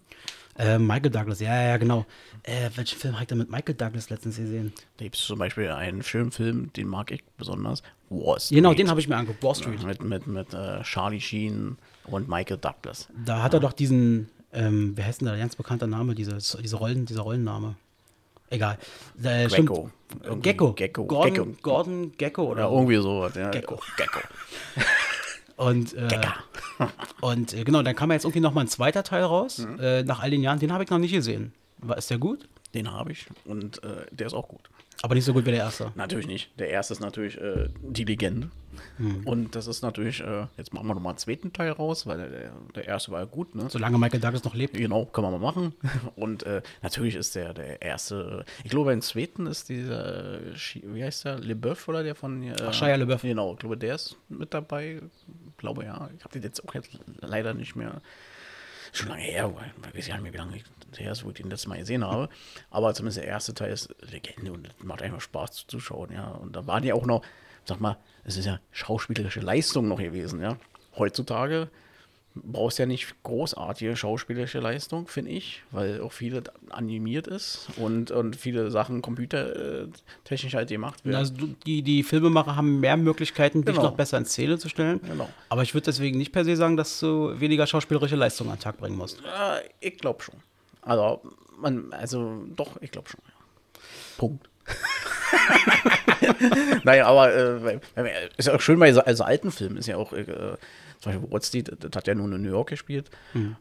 [0.59, 2.05] Äh, Michael Douglas, ja, ja, genau.
[2.43, 4.75] Äh, welchen Film habe ich denn mit Michael Douglas letztens gesehen?
[4.99, 7.83] Da gibt es zum Beispiel einen schönen Film, den mag ich besonders.
[8.11, 8.57] Wall Street.
[8.59, 9.83] Genau, den habe ich mir angeguckt, Wall Street.
[9.83, 13.09] Mit, mit, mit äh, Charlie Sheen und Michael Douglas.
[13.25, 16.77] Da hat er doch diesen, ähm, wer heißt denn da, ganz bekannter Name, dieses, diese
[16.77, 17.75] Rollen, dieser Rollenname.
[18.51, 18.79] Egal.
[19.23, 19.69] Äh, stimmt.
[19.69, 19.91] Gecko.
[20.23, 20.73] Irgendwie Gecko.
[20.75, 21.05] Gecko.
[21.07, 21.63] Gordon, Gecko.
[21.63, 23.35] Gordon Gecko oder Oder irgendwie sowas.
[23.35, 23.51] Ja.
[23.51, 23.81] Gecko.
[23.97, 24.21] Gecko.
[25.57, 26.09] Und, äh,
[27.21, 29.79] und äh, genau, dann kam ja jetzt irgendwie noch mal ein zweiter Teil raus, Mhm.
[29.81, 30.59] äh, nach all den Jahren.
[30.59, 31.53] Den habe ich noch nicht gesehen.
[31.79, 32.49] War, ist der gut?
[32.75, 34.63] Den habe ich und äh, der ist auch gut.
[35.03, 35.93] Aber nicht so gut wie der erste.
[35.97, 36.59] Natürlich nicht.
[36.61, 38.51] Der erste ist natürlich äh, die Legende.
[38.97, 39.27] Hm.
[39.27, 42.53] Und das ist natürlich, äh, jetzt machen wir nochmal einen zweiten Teil raus, weil der,
[42.75, 43.67] der erste war ja gut, ne?
[43.69, 44.75] Solange Michael Douglas noch lebt.
[44.75, 45.75] Genau, kann man mal machen.
[46.17, 51.03] Und äh, natürlich ist der der erste, ich glaube, im zweiten ist dieser, äh, wie
[51.03, 52.43] heißt der, LeBeouf oder der von.
[52.43, 53.23] Äh, Ach, Shia LaBeouf.
[53.23, 55.01] Genau, ich glaube, der ist mit dabei.
[55.03, 56.09] Ich glaube, ja.
[56.17, 58.01] Ich habe den jetzt auch jetzt leider nicht mehr.
[58.93, 60.65] Schon lange her, weil ich weiß ja nicht mehr, wie lange ich
[60.99, 62.29] her ist, wo ich den letztes Mal gesehen habe.
[62.71, 66.29] Aber zumindest der erste Teil ist Legende und macht einfach Spaß zuzuschauen, ja.
[66.29, 67.23] Und da waren ja auch noch,
[67.65, 70.59] sag mal, es ist ja schauspielerische Leistung noch gewesen, ja.
[70.97, 71.71] Heutzutage
[72.35, 78.37] brauchst ja nicht großartige schauspielerische Leistung, finde ich, weil auch viele animiert ist und, und
[78.37, 81.17] viele Sachen computertechnisch halt gemacht werden.
[81.17, 81.35] Also
[81.67, 83.89] die, die Filmemacher haben mehr Möglichkeiten, dich Genau.
[83.89, 85.01] noch besser in Szene zu stellen.
[85.07, 85.29] Genau.
[85.49, 88.63] Aber ich würde deswegen nicht per se sagen, dass du weniger schauspielerische Leistung an den
[88.63, 89.21] Tag bringen musst.
[89.21, 90.37] Äh, ich glaube schon.
[90.83, 91.23] Also,
[91.59, 93.21] man, also doch, ich glaube schon.
[93.27, 93.33] Ja.
[94.19, 94.49] Punkt.
[96.85, 97.81] naja, aber äh,
[98.37, 100.25] ist ja auch schön bei so also alten Filmen, ist ja auch, äh,
[101.03, 103.11] zum Beispiel What's das hat ja nur in New York gespielt.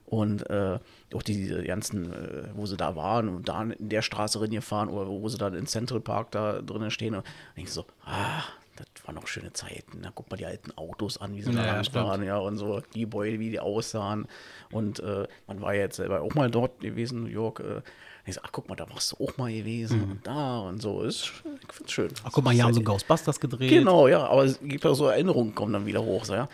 [0.05, 0.77] Und äh,
[1.13, 4.89] auch diese ganzen, äh, wo sie da waren und da in der Straße drin gefahren
[4.89, 7.15] oder wo sie dann in Central Park da drinnen stehen.
[7.15, 7.25] Und
[7.57, 8.43] denkst so, ah,
[8.75, 10.03] das waren noch schöne Zeiten.
[10.03, 12.57] Da guck mal die alten Autos an, wie sie Ja, da ja, waren, ja, und
[12.57, 14.27] so, die Gebäude, wie die aussahen.
[14.71, 17.59] Und äh, man war ja jetzt selber auch mal dort gewesen, New York.
[17.59, 17.81] Äh,
[18.23, 21.01] ich so, ach, guck mal, da warst du auch mal gewesen und da und so.
[21.01, 21.31] Ist,
[21.67, 22.07] ich find's schön.
[22.07, 22.13] Mhm.
[22.23, 23.71] Ach, guck mal, hier haben sie Ghostbusters gedreht.
[23.71, 26.47] Genau, ja, aber es gibt ja so Erinnerungen, kommen dann wieder hoch, so, ja.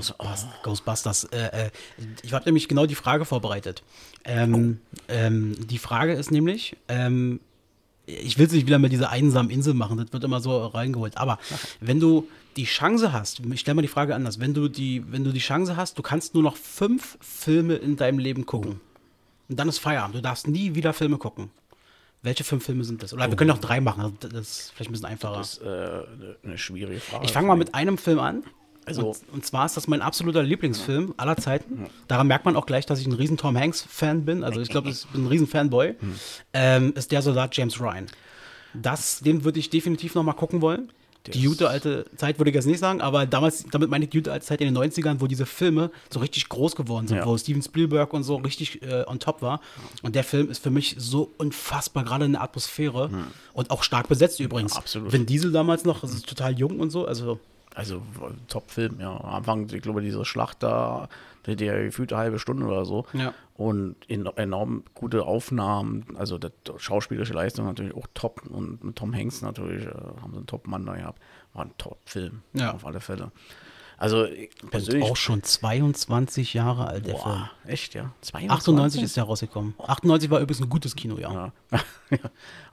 [0.00, 0.26] So, oh,
[0.62, 1.24] Ghostbusters.
[1.24, 1.70] Äh, äh,
[2.22, 3.82] ich habe nämlich genau die Frage vorbereitet.
[4.24, 4.78] Ähm,
[5.08, 7.40] ähm, die Frage ist nämlich, ähm,
[8.06, 11.16] ich will es nicht wieder mit dieser einsamen Insel machen, das wird immer so reingeholt.
[11.18, 11.38] Aber
[11.80, 12.26] wenn du
[12.56, 15.38] die Chance hast, ich stelle mal die Frage anders, wenn du die, wenn du die
[15.40, 18.80] Chance hast, du kannst nur noch fünf Filme in deinem Leben gucken.
[19.48, 20.16] Und dann ist Feierabend.
[20.16, 21.50] Du darfst nie wieder Filme gucken.
[22.22, 23.12] Welche fünf Filme sind das?
[23.12, 24.16] Oder wir können auch drei machen.
[24.20, 25.38] Das ist vielleicht ein bisschen einfacher.
[25.38, 27.24] das ist äh, eine- eine schwierige Frage.
[27.24, 28.44] Ich fange mal mit einem Film an.
[28.86, 31.86] Also- und, und zwar ist das mein absoluter Lieblingsfilm aller Zeiten.
[32.08, 34.42] Daran merkt man auch gleich, dass ich ein riesen Tom Hanks-Fan bin.
[34.44, 35.94] Also ich glaube, ich bin ein riesen Fanboy.
[36.52, 38.06] Ähm, ist der Soldat James Ryan.
[38.74, 40.90] Das, den würde ich definitiv noch mal gucken wollen.
[41.26, 44.10] Die ist- gute alte Zeit würde ich jetzt nicht sagen, aber damals, damit meine ich
[44.10, 47.18] die gute alte Zeit in den 90ern, wo diese Filme so richtig groß geworden sind,
[47.18, 47.26] Ja.
[47.26, 49.60] wo Steven Spielberg und so richtig äh, on top war.
[50.02, 53.08] Und der Film ist für mich so unfassbar, gerade in der Atmosphäre
[53.52, 54.74] und auch stark besetzt übrigens.
[54.74, 55.12] absolut.
[55.12, 57.38] Vin Diesel damals noch, also total jung und so, also
[57.74, 58.02] Also
[58.48, 59.16] Top-Film, ja.
[59.18, 61.08] Am Anfang, ich glaube, diese Schlacht da,
[61.46, 63.06] der, der gefühlt eine halbe Stunde oder so.
[63.14, 63.32] Ja.
[63.54, 68.42] Und en enorm gute Aufnahmen, also das, schauspielerische Leistung natürlich auch top.
[68.48, 71.22] Und mit Tom Hanks natürlich äh, haben sie einen Top-Mann da gehabt.
[71.54, 72.72] War ein Top-Film, Ja.
[72.72, 73.30] auf alle Fälle.
[74.02, 75.08] Also ich persönlich.
[75.08, 77.48] auch schon 22 Jahre alt, der Film.
[77.64, 78.12] echt, ja.
[78.22, 78.50] 22?
[78.50, 79.74] 98 ist der rausgekommen.
[79.78, 81.52] 98 war übrigens ein gutes Kinojahr.
[82.10, 82.18] Ja.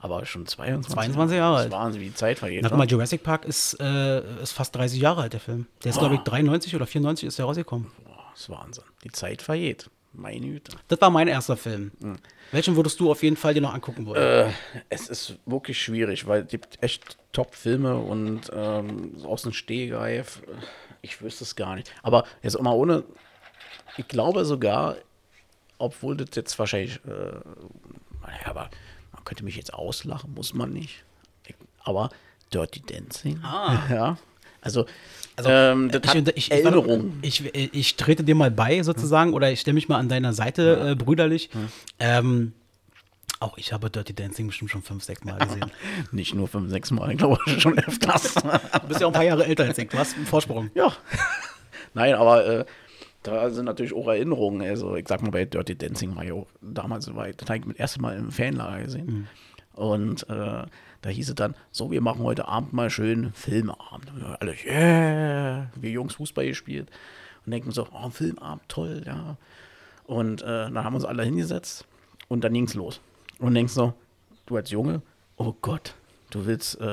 [0.02, 0.92] Aber schon 22.
[0.92, 1.72] 22 Jahre alt.
[1.72, 2.64] Das Wahnsinn, wie die Zeit vergeht.
[2.64, 2.78] Guck wa?
[2.78, 5.68] mal, Jurassic Park ist, äh, ist fast 30 Jahre alt, der Film.
[5.84, 7.90] Der ist, glaube ich, 93 oder 94 ist der rausgekommen.
[8.04, 8.84] Boah, das ist Wahnsinn.
[9.06, 9.90] Die Zeit vergeht.
[10.12, 10.76] Meine Güte.
[10.90, 11.92] Das war mein erster Film.
[12.52, 14.22] Welchen würdest du auf jeden Fall dir noch angucken wollen?
[14.22, 14.52] Äh,
[14.90, 20.52] es ist wirklich schwierig, weil es gibt echt Top-Filme und ähm, aus dem Stehgreif, äh,
[21.02, 21.92] ich wüsste es gar nicht.
[22.04, 23.04] Aber jetzt mal ohne,
[23.98, 24.96] ich glaube sogar,
[25.78, 27.40] obwohl das jetzt wahrscheinlich, äh,
[28.22, 28.70] naja, aber
[29.12, 31.04] man könnte mich jetzt auslachen, muss man nicht.
[31.46, 32.10] Ich, aber
[32.54, 33.42] Dirty Dancing,
[33.90, 34.18] ja,
[34.62, 34.86] also,
[35.46, 37.14] ähm, das hat ich, ich, Erinnerung.
[37.22, 40.34] Ich, ich, ich trete dir mal bei, sozusagen, oder ich stelle mich mal an deiner
[40.34, 41.50] Seite, äh, brüderlich.
[41.98, 42.54] Ähm,
[43.40, 45.72] auch ich habe Dirty Dancing bestimmt schon fünf, sechs Mal gesehen.
[46.12, 48.34] Nicht nur fünf, sechs Mal, ich glaube schon öfters.
[48.34, 49.90] Du bist ja auch ein paar Jahre älter als ich.
[49.90, 50.70] Du hast einen Vorsprung.
[50.74, 50.92] Ja.
[51.94, 52.66] Nein, aber äh,
[53.24, 54.62] da sind natürlich auch Erinnerungen.
[54.62, 57.60] Also, ich sag mal, bei Dirty Dancing war ja auch damals, war ich, das habe
[57.60, 59.28] ich das erste Mal im Fanlager gesehen.
[59.74, 60.66] Und äh,
[61.02, 64.12] da hieß es dann, so, wir machen heute Abend mal schön Filmabend.
[64.16, 66.90] Wir alle, yeah, wir Jungs Fußball gespielt.
[67.46, 69.38] Und denken so, oh, Filmabend, toll, ja.
[70.06, 71.86] Und äh, dann haben wir uns alle hingesetzt
[72.28, 73.00] und dann ging es los.
[73.40, 73.94] Und denkst so,
[74.46, 75.02] du als Junge,
[75.38, 75.96] oh Gott,
[76.30, 76.86] du willst äh,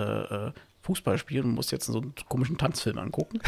[0.48, 3.40] äh, Fußball spielen und musst jetzt so einen komischen Tanzfilm angucken.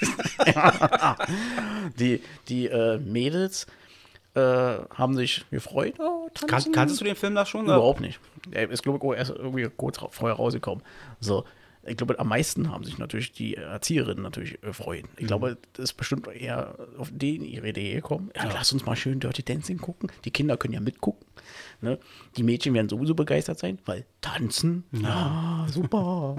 [0.46, 1.16] ja.
[1.98, 3.66] Die, die äh, Mädels
[4.34, 5.94] äh, haben sich gefreut.
[6.00, 6.72] Oh, Kan tanzen.
[6.72, 7.64] kanntest du den Film da schon?
[7.66, 8.18] Überhaupt nicht.
[8.50, 10.82] Er ist, glaube ich, erst irgendwie kurz vorher rausgekommen.
[11.20, 11.44] So,
[11.86, 15.04] ich glaube, am meisten haben sich natürlich die Erzieherinnen natürlich gefreut.
[15.16, 18.30] Ich glaube, das ist bestimmt eher auf den ihre Idee gekommen.
[18.34, 20.10] Ja, lass uns mal schön Dirty Dancing gucken.
[20.24, 21.26] Die Kinder können ja mitgucken.
[21.84, 21.98] Ne?
[22.36, 26.36] Die Mädchen werden sowieso begeistert sein, weil tanzen, ja, super.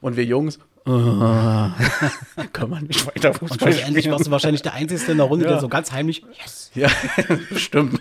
[0.00, 0.90] Und wir Jungs, äh,
[2.52, 4.10] können wir nicht weiter Und Fußball spielen.
[4.12, 5.52] warst du wahrscheinlich der Einzige in der Runde, Ja.
[5.52, 6.70] der so ganz heimlich, yes.
[6.74, 6.88] Ja,
[7.56, 8.00] stimmt.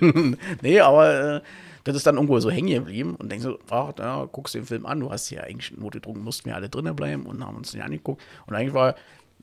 [0.61, 1.41] nee, aber äh,
[1.83, 4.65] das ist dann irgendwo so hängen geblieben und denkst so, ach, da guckst du den
[4.65, 7.57] Film an, du hast ja eigentlich Note getrunken, mussten wir alle drinnen bleiben und haben
[7.57, 8.21] uns den angeguckt.
[8.47, 8.95] Und eigentlich war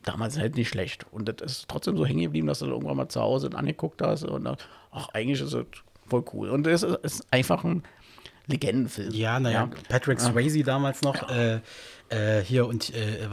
[0.03, 1.07] damals halt nicht schlecht.
[1.11, 4.01] Und das ist trotzdem so hängen geblieben, dass du dann irgendwann mal zu Hause angeguckt
[4.03, 4.57] hast und dann,
[4.93, 5.67] ach, eigentlich ist es
[6.09, 6.51] voll cool.
[6.51, 7.83] Und es ist, einfach ein
[8.47, 9.13] Legendenfilm.
[9.13, 11.61] Ja, naja, Patrick Swayze damals noch, äh,
[12.09, 13.29] äh, hier und äh,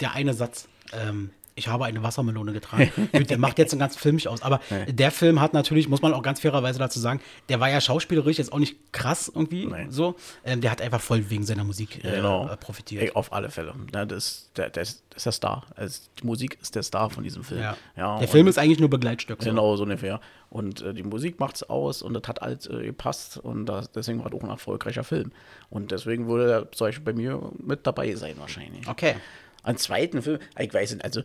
[0.00, 1.30] der eine Satz, ähm,
[1.60, 2.90] ich habe eine Wassermelone getragen.
[3.12, 4.42] Gut, der macht jetzt einen ganzen Film nicht aus.
[4.42, 7.80] Aber der Film hat natürlich, muss man auch ganz fairerweise dazu sagen, der war ja
[7.80, 9.90] schauspielerisch jetzt auch nicht krass irgendwie Nein.
[9.90, 10.16] so.
[10.44, 12.50] Ähm, der hat einfach voll wegen seiner Musik äh, Genau.
[12.58, 13.02] profitiert.
[13.02, 13.74] Ey, auf alle Fälle.
[13.94, 15.66] Ja, das, der, der, ist, das ist der Star.
[15.76, 17.60] Also die Musik ist der Star von diesem Film.
[17.60, 17.76] Ja.
[17.96, 19.42] Ja, der Film ist eigentlich nur Begleitstück.
[19.42, 19.50] So.
[19.50, 20.20] Genau, so ungefähr.
[20.48, 24.18] Und äh, die Musik macht's aus und das hat alles äh, gepasst und das, deswegen
[24.24, 25.30] war das auch ein erfolgreicher Film.
[25.68, 28.88] Und deswegen würde er bei mir mit dabei sein wahrscheinlich.
[28.88, 29.14] Okay.
[29.62, 31.22] Ein zweiten Film, ich weiß nicht, also,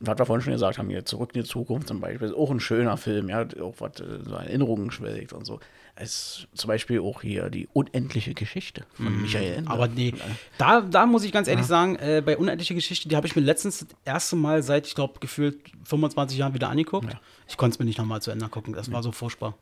[0.00, 2.50] was wir vorhin schon gesagt haben, hier Zurück in die Zukunft zum Beispiel, ist auch
[2.50, 5.60] ein schöner Film, ja, auch was äh, so Erinnerungen schwelgt und so.
[5.96, 9.62] Es zum Beispiel auch hier die unendliche Geschichte von Michael Ende.
[9.62, 9.68] Mhm.
[9.68, 10.12] Aber nee,
[10.58, 13.42] da, da muss ich ganz ehrlich sagen, äh, bei Unendliche Geschichte, die habe ich mir
[13.42, 17.12] letztens das erste Mal seit, ich glaube, gefühlt 25 Jahren wieder angeguckt.
[17.12, 17.20] Ja.
[17.46, 18.74] Ich konnte es mir nicht nochmal zu Ende gucken.
[18.74, 19.56] Das war so furchtbar.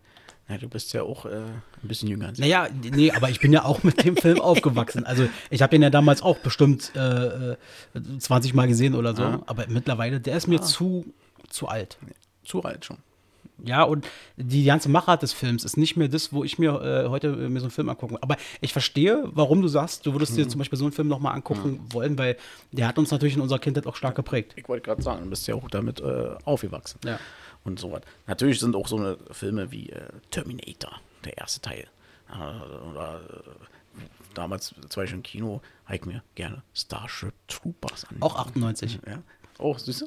[0.49, 2.32] Ja, du bist ja auch äh, ein bisschen jünger.
[2.36, 5.05] Naja, nee, aber ich bin ja auch mit dem Film aufgewachsen.
[5.05, 7.57] Also ich habe den ja damals auch bestimmt äh, äh,
[8.18, 9.22] 20 Mal gesehen oder so.
[9.22, 9.43] Ja.
[9.47, 11.07] Aber mittlerweile, der ist mir zu,
[11.49, 11.97] zu alt.
[12.45, 12.99] Zu alt schon.
[13.64, 17.09] Ja, und die ganze Machart des Films ist nicht mehr das, wo ich mir äh,
[17.09, 18.16] heute äh, mir so einen Film angucken.
[18.20, 21.34] Aber ich verstehe, warum du sagst, du würdest dir zum Beispiel so einen Film nochmal
[21.34, 22.36] angucken wollen, weil
[22.72, 24.55] der hat uns natürlich in unserer Kindheit auch stark geprägt.
[24.57, 26.99] Ich wollte gerade sagen, du bist ja auch damit äh, aufgewachsen.
[27.05, 27.20] Ja.
[27.65, 28.03] Und so was.
[28.27, 31.87] Natürlich sind auch so eine Filme wie äh, Terminator, der erste Teil.
[32.31, 34.01] Äh, oder äh,
[34.35, 38.17] damals Beispiel im Kino habe ich mir gerne Starship Troopers an.
[38.21, 38.99] Auch 98.
[39.07, 39.19] Ja.
[39.59, 40.07] Oh, süß.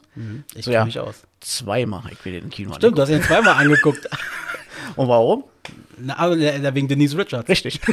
[0.56, 0.86] Ich So, kenne ja.
[0.86, 1.24] mich aus.
[1.40, 4.12] Zweimal habe ich mir den Kino Stimmt, du hast ihn zweimal angeguckt.
[4.12, 4.26] angeguckt.
[4.98, 5.44] Und warum?
[5.98, 7.48] Na, aber wegen Denise Richards.
[7.48, 7.80] Richtig.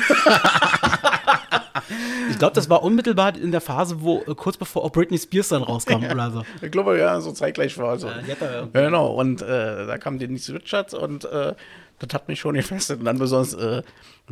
[2.30, 5.48] Ich glaube, das war unmittelbar in der Phase, wo äh, kurz bevor auch Britney Spears
[5.48, 6.42] dann rauskam oder so.
[6.60, 8.08] ich glaube, ja, so zeitgleich war so.
[8.08, 11.54] Ja, da Ja, genau, und äh, da kam Denise Richards und äh,
[12.02, 12.98] das hat mich schon gefesselt.
[13.00, 13.82] Und dann besonders äh,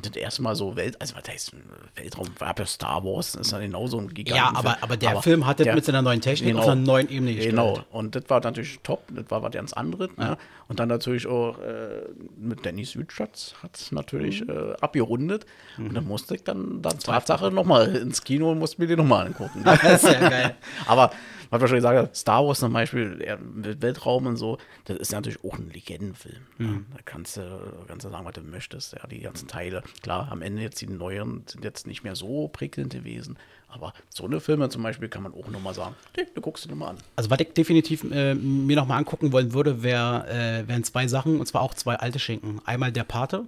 [0.00, 1.52] das erste Mal so Welt, also was heißt
[1.96, 4.36] Weltraum, war ja Star Wars, ist ja genauso ein Gigant.
[4.36, 7.34] Ja, aber, aber der Film hat das mit seiner neuen Technik auf einer neuen Ebene
[7.34, 7.50] gestellt.
[7.56, 10.08] Genau, und das war natürlich top, das war was ganz anderes.
[10.16, 10.36] Ne?
[10.68, 12.02] Und dann natürlich auch äh,
[12.38, 14.50] mit Dennis Richards hat es natürlich Mhm.
[14.50, 15.44] äh, abgerundet.
[15.76, 19.26] Und dann musste ich dann, dann Tatsache nochmal ins Kino und musste mir den nochmal
[19.26, 19.62] angucken.
[19.64, 20.54] Das ist ja geil.
[20.86, 21.10] Aber
[21.50, 25.44] was wir schon gesagt Star Wars zum Beispiel, ja, Weltraum und so, das ist natürlich
[25.44, 26.42] auch ein Legendenfilm.
[26.58, 26.66] Ja.
[26.66, 26.86] Mhm.
[26.94, 27.42] Da kannst du,
[27.86, 28.94] kannst du sagen, was du möchtest.
[28.94, 29.82] Ja, die ganzen Teile.
[30.02, 33.36] Klar, am Ende jetzt die neuen sind jetzt nicht mehr so prickelnd gewesen.
[33.68, 36.70] Aber so eine Filme zum Beispiel kann man auch nochmal sagen, hey, du guckst dir
[36.70, 36.96] nochmal an.
[37.14, 41.38] Also, was ich definitiv äh, mir nochmal angucken wollen würde, wär, äh, wären zwei Sachen,
[41.38, 42.60] und zwar auch zwei alte Schinken.
[42.64, 43.44] Einmal der Pate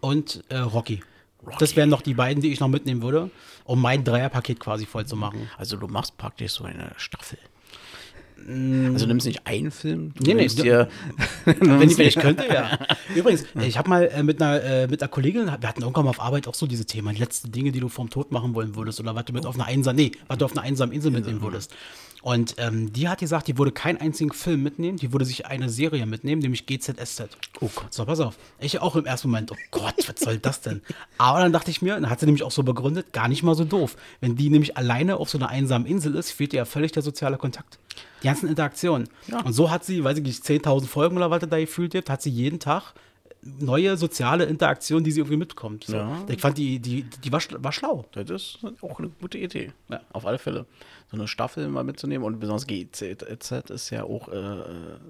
[0.00, 1.02] und äh, Rocky.
[1.44, 1.56] Rocky.
[1.58, 3.30] Das wären noch die beiden, die ich noch mitnehmen würde,
[3.64, 5.50] um mein Dreierpaket quasi voll zu machen.
[5.58, 7.38] Also du machst praktisch so eine Staffel.
[8.46, 10.88] Also du nimmst nicht einen Film, du Nee, nee, dir,
[11.44, 12.76] Wenn ich, wenn ich könnte, ja.
[13.14, 16.10] Übrigens, ich habe mal äh, mit, einer, äh, mit einer Kollegin, wir hatten irgendwann mal
[16.10, 18.74] auf Arbeit auch so diese Themen, die letzten Dinge, die du vorm Tod machen wollen
[18.74, 21.12] würdest oder was du mit auf einer einsamen, nee, was du auf einer einsamen Insel
[21.12, 21.72] mitnehmen würdest.
[22.22, 25.68] Und ähm, die hat gesagt, die würde keinen einzigen Film mitnehmen, die würde sich eine
[25.68, 27.28] Serie mitnehmen, nämlich GZSZ.
[27.60, 27.92] Oh Gott.
[27.92, 28.38] So, pass auf.
[28.60, 30.82] Ich auch im ersten Moment, oh Gott, was soll das denn?
[31.18, 33.56] Aber dann dachte ich mir, dann hat sie nämlich auch so begründet, gar nicht mal
[33.56, 33.96] so doof.
[34.20, 37.02] Wenn die nämlich alleine auf so einer einsamen Insel ist, fehlt ihr ja völlig der
[37.02, 37.78] soziale Kontakt.
[38.22, 39.08] Die ganzen Interaktionen.
[39.44, 42.22] Und so hat sie, weiß ich nicht, 10.000 Folgen oder was da gefühlt gibt, hat
[42.22, 42.94] sie jeden Tag
[43.42, 45.84] neue soziale Interaktionen, die sie irgendwie mitkommt.
[45.84, 45.96] So.
[45.96, 46.24] Ja.
[46.28, 48.04] Ich fand, die, die, die war, war schlau.
[48.12, 49.72] Das ist auch eine gute Idee.
[49.88, 50.66] Ja, auf alle Fälle.
[51.12, 54.62] So eine Staffel mal mitzunehmen und besonders GZZ ist ja auch äh,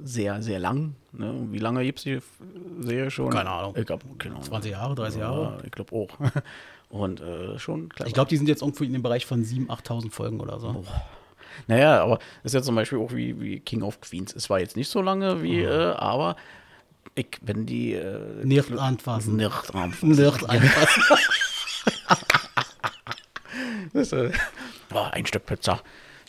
[0.03, 0.97] sehr, sehr lang.
[1.13, 1.33] Ne?
[1.53, 2.19] Wie lange gibt es die
[2.81, 3.31] Serie schon?
[3.31, 3.77] Keine Ahnung.
[3.77, 4.41] Ich glaube, genau.
[4.41, 5.43] 20 Jahre, 30 Jahre.
[5.43, 6.09] Ja, ich glaube auch.
[6.89, 8.09] Und äh, schon klar.
[8.09, 10.85] Ich glaube, die sind jetzt irgendwo in dem Bereich von 7.000, 8.000 Folgen oder so.
[10.85, 10.85] Oh.
[11.69, 14.35] Naja, aber ist ja zum Beispiel auch wie, wie King of Queens.
[14.35, 16.35] Es war jetzt nicht so lange wie, äh, aber
[17.15, 17.93] ich, wenn die.
[17.93, 19.37] Äh, Nicht anfassen.
[19.37, 20.09] Nicht anfassen.
[20.09, 21.03] Nicht anfassen.
[23.93, 24.31] Das, äh,
[24.93, 25.81] boah, ein Stück Pizza.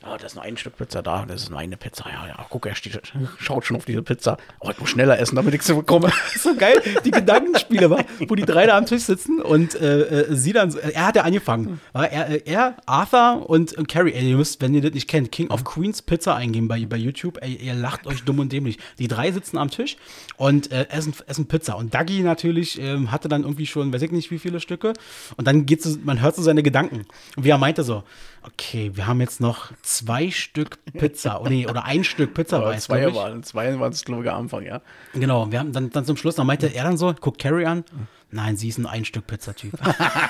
[0.06, 2.04] Ja, da ist noch ein Stück Pizza da, das ist nur eine Pizza.
[2.10, 3.00] Ja, ja, guck, er steht,
[3.40, 4.36] schaut schon auf diese Pizza.
[4.60, 6.12] Oh, ich muss schneller essen, damit ich sie bekomme.
[6.38, 8.00] so geil, die Gedankenspiele, wa?
[8.28, 11.16] wo die drei da am Tisch sitzen und äh, äh, sie dann, so- er hat
[11.16, 11.80] ja angefangen.
[11.94, 12.04] Wa?
[12.04, 15.50] Er, äh, er, Arthur und, Carrie, ey, ihr müsst, wenn ihr das nicht kennt, King
[15.52, 18.80] of Queens Pizza eingeben bei, bei YouTube, ey, ihr lacht euch dumm und dämlich.
[19.00, 19.96] Die drei sitzen am Tisch
[20.36, 21.78] und äh, essen, essen Pizza.
[21.78, 24.92] Und Dougie natürlich ähm, hatte dann irgendwie schon, weiß ich nicht wie viele Stücke.
[25.38, 27.06] Und dann geht so, man hört so seine Gedanken.
[27.38, 28.04] Und wie er meinte so,
[28.46, 32.68] okay, wir haben jetzt noch zwei Stück Pizza, oder, nee, oder ein Stück Pizza Aber
[32.68, 34.82] weiß, zwei waren, zwei waren es, glaube ich, am Anfang, ja.
[35.14, 37.84] Genau, wir haben dann, dann zum Schluss, dann meinte er dann so, guckt Carrie an,
[38.32, 39.74] nein, sie ist ein Ein-Stück-Pizza-Typ.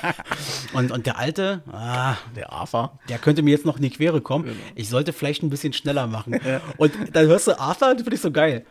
[0.74, 3.00] und, und der Alte, ah, Der Arthur.
[3.10, 4.56] der könnte mir jetzt noch in die Quere kommen.
[4.76, 6.40] Ich sollte vielleicht ein bisschen schneller machen.
[6.78, 8.66] Und dann hörst du Arthur, das finde ich so geil.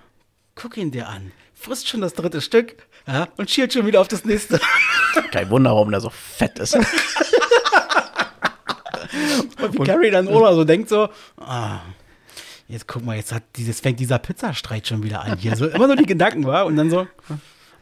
[0.55, 2.77] Guck ihn dir an, frisst schon das dritte Stück
[3.07, 4.61] ja, und schielt schon wieder auf das nächste.
[5.31, 6.77] Kein Wunder, warum der so fett ist.
[9.63, 11.09] Und wie Carrie dann oder so denkt so,
[11.39, 11.81] ah,
[12.69, 15.57] jetzt guck mal, jetzt hat dieses, fängt dieser Pizzastreit schon wieder an hier.
[15.57, 17.07] So immer nur die Gedanken war und dann so,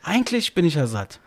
[0.02, 1.20] eigentlich bin ich ja satt.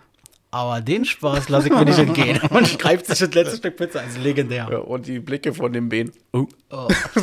[0.51, 2.39] Aber den Spaß lasse ich mir nicht entgehen.
[2.51, 4.01] Und greift sich das letzte Stück Pizza.
[4.01, 4.67] Also legendär.
[4.71, 6.11] Ja, und die Blicke von dem Ben.
[6.31, 6.45] Oh.
[6.69, 6.87] Oh.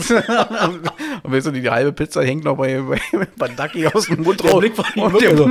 [1.23, 3.01] und weißt du, die, die halbe Pizza hängt noch bei, bei,
[3.39, 4.59] bei Ducky aus dem Mund Der raus.
[4.59, 5.49] Blick von ihm Und der- so.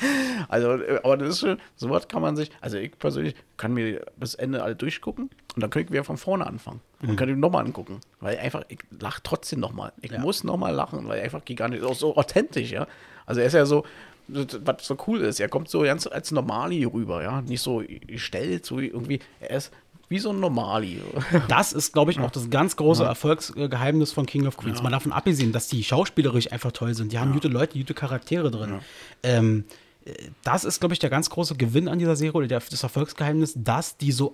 [0.48, 4.04] Also, äh, aber das ist schön, sowas kann man sich, also ich persönlich kann mir
[4.16, 6.80] bis Ende alle durchgucken und dann kann ich wieder von vorne anfangen.
[7.02, 7.16] Und Mhm.
[7.16, 8.00] kann ich nochmal angucken.
[8.20, 9.92] Weil einfach, ich lache trotzdem nochmal.
[10.02, 10.20] Ich Ja.
[10.20, 12.86] muss nochmal lachen, weil einfach gigantisch, auch so authentisch, ja.
[13.24, 13.84] Also er ist ja so,
[14.28, 17.40] was so cool ist, er kommt so ganz als Normali rüber, ja.
[17.42, 19.72] Nicht so gestellt, so irgendwie, er ist
[20.08, 21.00] wie so ein Normali.
[21.48, 24.80] Das ist, glaube ich, auch das ganz große Erfolgsgeheimnis von King of Queens.
[24.82, 27.10] Mal davon abgesehen, dass die schauspielerisch einfach toll sind.
[27.12, 28.74] Die haben gute Leute, gute Charaktere drin.
[29.24, 29.72] Ähm, äh,
[30.42, 33.54] das ist, glaube ich, der ganz große Gewinn an dieser Serie oder der, das Erfolgsgeheimnis,
[33.56, 34.32] dass die so,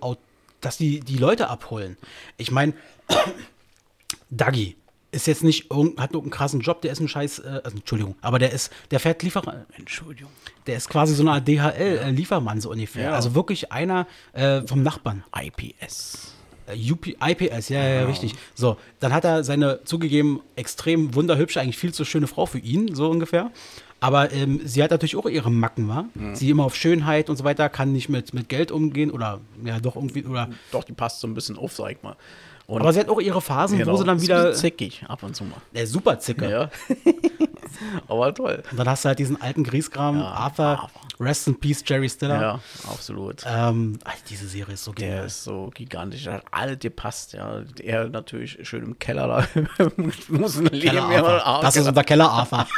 [0.60, 1.96] dass die die Leute abholen.
[2.36, 2.74] Ich meine,
[4.30, 4.76] Dagi
[5.12, 8.16] ist jetzt nicht irgend, hat irgendeinen krassen Job, der ist ein scheiß, äh, also, Entschuldigung,
[8.22, 10.30] aber der ist, der fährt Lieferer, Entschuldigung.
[10.66, 13.04] der ist quasi so eine Art DHL-Liefermann so ungefähr.
[13.04, 13.12] Ja.
[13.12, 15.24] Also wirklich einer äh, vom Nachbarn.
[15.36, 16.32] IPS.
[16.66, 18.34] Äh, UP, IPS, ja, ja, ja, richtig.
[18.54, 22.94] So, dann hat er seine zugegeben extrem wunderhübsche, eigentlich viel zu schöne Frau für ihn,
[22.94, 23.50] so ungefähr.
[24.02, 26.04] Aber ähm, sie hat natürlich auch ihre Macken, war.
[26.34, 29.80] Sie immer auf Schönheit und so weiter, kann nicht mit, mit Geld umgehen oder ja
[29.80, 30.48] doch irgendwie oder.
[30.72, 32.16] Doch, die passt so ein bisschen auf, sag ich mal.
[32.66, 34.44] Und Aber sie hat auch ihre Phasen, genau, wo sie dann ist wieder.
[34.44, 35.56] bisschen zickig ab und zu mal.
[35.74, 36.48] Der super Zicke.
[36.50, 36.70] Ja.
[38.08, 38.62] Aber toll.
[38.70, 40.90] Und dann hast du halt diesen alten Grießkram, Ja, Arthur, Arthur.
[41.20, 42.40] Rest in Peace, Jerry Stiller.
[42.40, 43.42] Ja, absolut.
[43.46, 45.26] Ähm, Alter, diese Serie ist so Der genial.
[45.26, 47.62] ist so gigantisch, der hat alles gepasst, ja.
[47.82, 49.26] Er natürlich schön im Keller
[49.56, 49.62] da
[50.28, 51.62] muss ein Leben Keller Arthur.
[51.62, 52.66] Das ist unser Keller Arthur.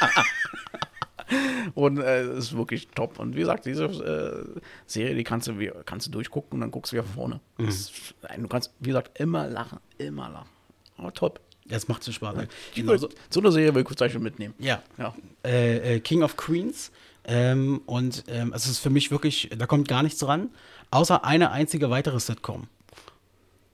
[1.75, 3.19] und äh, ist wirklich top.
[3.19, 6.71] Und wie gesagt, diese äh, Serie, die kannst du, wie- kannst du durchgucken und dann
[6.71, 7.41] guckst du wieder vorne.
[7.59, 7.67] Mhm.
[7.67, 7.93] Das
[8.39, 10.49] Du kannst, wie gesagt, immer lachen, immer lachen.
[10.97, 11.41] Aber top.
[11.67, 12.47] Das macht so Spaß.
[12.75, 13.09] Genau so.
[13.31, 14.53] so eine Serie will ich zum Beispiel mitnehmen.
[14.59, 14.83] Ja.
[14.99, 15.15] Ja.
[15.45, 16.93] äh, äh, King of Queens.
[17.27, 20.51] Ähm, und ähm, es ist für mich wirklich, da kommt gar nichts ran,
[20.91, 22.67] außer eine einzige weitere Sitcom.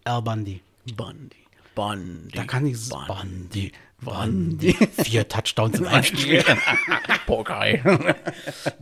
[0.04, 0.60] Al Bundy.
[0.96, 1.36] Bundy.
[1.74, 2.36] Bundy.
[2.36, 3.72] Da kann ich Bundy.
[4.02, 4.72] Bundy.
[5.04, 6.42] Vier Touchdowns in einem Spiel.
[7.26, 7.82] Pokai.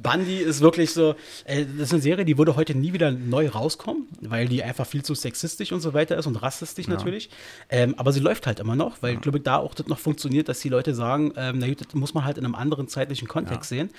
[0.01, 3.49] Bundy ist wirklich so, äh, das ist eine Serie, die würde heute nie wieder neu
[3.49, 7.31] rauskommen, weil die einfach viel zu sexistisch und so weiter ist und rassistisch natürlich.
[7.69, 10.49] Ähm, aber sie läuft halt immer noch, weil, glaube ich, da auch das noch funktioniert,
[10.49, 13.27] dass die Leute sagen, ähm, na gut, das muss man halt in einem anderen zeitlichen
[13.29, 13.91] Kontext sehen.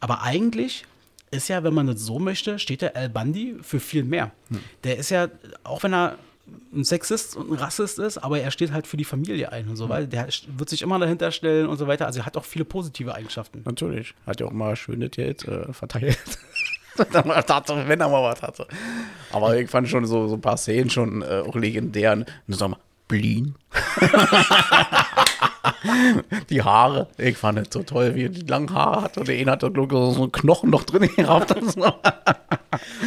[0.00, 0.84] Aber eigentlich
[1.30, 4.32] ist ja, wenn man das so möchte, steht der Al Bundy für viel mehr.
[4.82, 5.28] Der ist ja,
[5.62, 6.18] auch wenn er
[6.72, 9.76] ein Sexist und ein Rassist ist, aber er steht halt für die Familie ein und
[9.76, 10.06] so weiter.
[10.06, 12.06] Der wird sich immer dahinter stellen und so weiter.
[12.06, 13.62] Also er hat auch viele positive Eigenschaften.
[13.64, 14.14] Natürlich.
[14.26, 16.18] Hat ja auch mal schöne Geld äh, verteilt.
[16.96, 18.66] Wenn er mal was hatte.
[19.32, 22.12] Aber ich fand schon so, so ein paar Szenen schon äh, auch legendär.
[22.12, 22.78] Und sag mal,
[23.08, 23.54] Blin.
[26.50, 27.08] die Haare.
[27.18, 29.18] Ich fand es so toll, wie er die langen Haare hat.
[29.18, 31.54] Und der eine hat da so einen Knochen noch drin gehabt.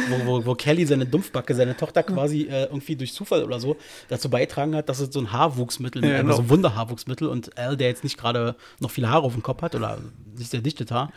[0.08, 3.76] wo, wo, wo Kelly seine Dumpfbacke, seine Tochter quasi äh, irgendwie durch Zufall oder so
[4.08, 6.36] dazu beitragen hat, dass es so ein Haarwuchsmittel, Ja, also genau.
[6.36, 9.62] so ein Wunderhaarwuchsmittel und Al, der jetzt nicht gerade noch viele Haare auf dem Kopf
[9.62, 9.98] hat oder
[10.36, 11.12] nicht sehr dichtes Haar,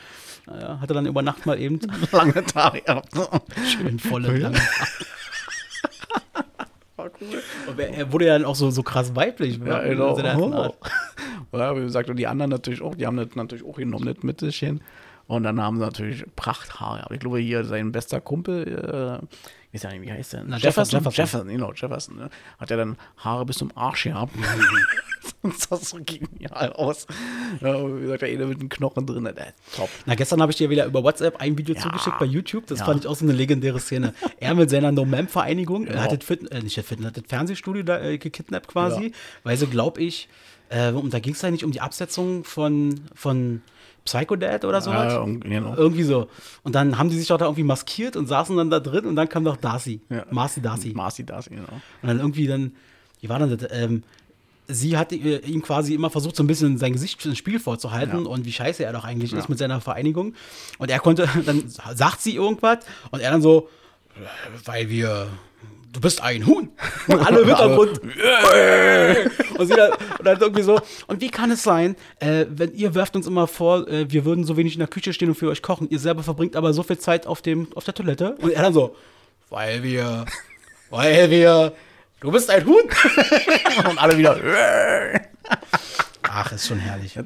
[0.47, 1.79] äh, hatte dann über Nacht mal eben
[2.11, 3.09] Lange Haare gehabt.
[3.67, 4.65] schön volle lange Haare.
[7.01, 7.41] War cool.
[7.67, 9.59] Und er, er wurde ja dann auch so, so krass weiblich.
[9.65, 10.17] Ja, in genau.
[10.53, 10.75] Art.
[11.53, 14.23] Ja, wie gesagt, und die anderen natürlich auch, die haben das natürlich auch genommen, das
[14.23, 14.81] Mittelchen.
[15.27, 17.03] Und dann haben sie natürlich Prachthaare.
[17.03, 19.25] Aber ich glaube, hier sein bester Kumpel, äh,
[19.71, 20.43] ich weiß ja nicht, wie heißt der?
[20.45, 20.99] Na, Jefferson.
[20.99, 22.17] Jefferson, Jefferson, genau, Jefferson.
[22.17, 22.29] Ne?
[22.57, 24.33] Hat ja dann Haare bis zum Arsch gehabt.
[25.43, 27.07] das sah so genial aus.
[27.61, 29.35] Ja, und wie gesagt, der eine mit den Knochen drin, ist
[29.75, 29.89] top.
[30.05, 31.81] Na, gestern habe ich dir wieder über WhatsApp ein Video Ja.
[31.81, 32.67] zugeschickt bei YouTube.
[32.67, 32.85] Das Ja.
[32.85, 34.13] fand ich auch so eine legendäre Szene.
[34.39, 36.03] Er mit seiner No-Mem-Vereinigung, er Genau.
[36.03, 39.11] hat das, Fit, äh, nicht das, Fit, hat das Fernsehstudio da äh, gekidnappt quasi, Ja.
[39.43, 40.29] weil sie, glaube ich,
[40.69, 43.61] äh, und da ging es ja nicht um die Absetzung von, von
[44.05, 44.89] Psycho Dad oder so.
[44.91, 45.75] Ja, und- genau.
[45.75, 46.27] Irgendwie so.
[46.63, 49.15] Und dann haben die sich doch da irgendwie maskiert und saßen dann da drin und
[49.15, 50.01] dann kam doch Darcy.
[50.09, 50.25] Ja.
[50.31, 50.93] Marcy Darcy.
[50.93, 51.67] Marcy Darcy, genau.
[52.01, 52.73] Und dann irgendwie dann,
[53.19, 53.69] wie war dann das?
[53.71, 54.03] Ähm,
[54.67, 58.23] sie hat äh, ihm quasi immer versucht, so ein bisschen sein Gesicht ins Spiel vorzuhalten
[58.25, 58.29] Ja.
[58.29, 59.39] und wie scheiße er doch eigentlich Ja.
[59.39, 60.33] ist mit seiner Vereinigung.
[60.77, 62.79] Und er konnte, dann sagt sie irgendwas
[63.11, 63.69] und er dann so,
[64.15, 64.21] "Äh,
[64.65, 65.27] weil wir,
[65.91, 66.69] du bist ein Huhn.
[67.07, 67.99] Und alle im Hintergrund.
[69.57, 72.95] und sie dann, und dann irgendwie so, und wie kann es sein, äh, wenn ihr
[72.95, 75.49] werft uns immer vor, äh, wir würden so wenig in der Küche stehen und für
[75.49, 78.35] euch kochen, ihr selber verbringt aber so viel Zeit auf, dem, auf der Toilette.
[78.41, 78.95] Und er dann so,
[79.49, 80.25] weil wir,
[80.89, 81.73] weil wir,
[82.21, 82.83] du bist ein Huhn.
[83.89, 84.39] Und alle wieder.
[86.33, 87.15] Ach, ist schon herrlich.
[87.15, 87.23] Ja,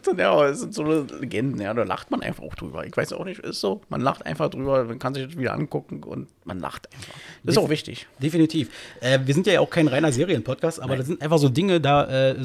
[0.47, 0.83] das sind so
[1.19, 2.87] Legenden, ja, da lacht man einfach auch drüber.
[2.87, 3.81] Ich weiß auch nicht, ist so.
[3.89, 7.13] Man lacht einfach drüber, man kann sich das wieder angucken und man lacht einfach.
[7.43, 8.07] Das ist auch wichtig.
[8.19, 8.69] Definitiv.
[9.01, 12.05] Äh, wir sind ja auch kein reiner Serienpodcast, aber das sind einfach so Dinge, da
[12.31, 12.35] äh,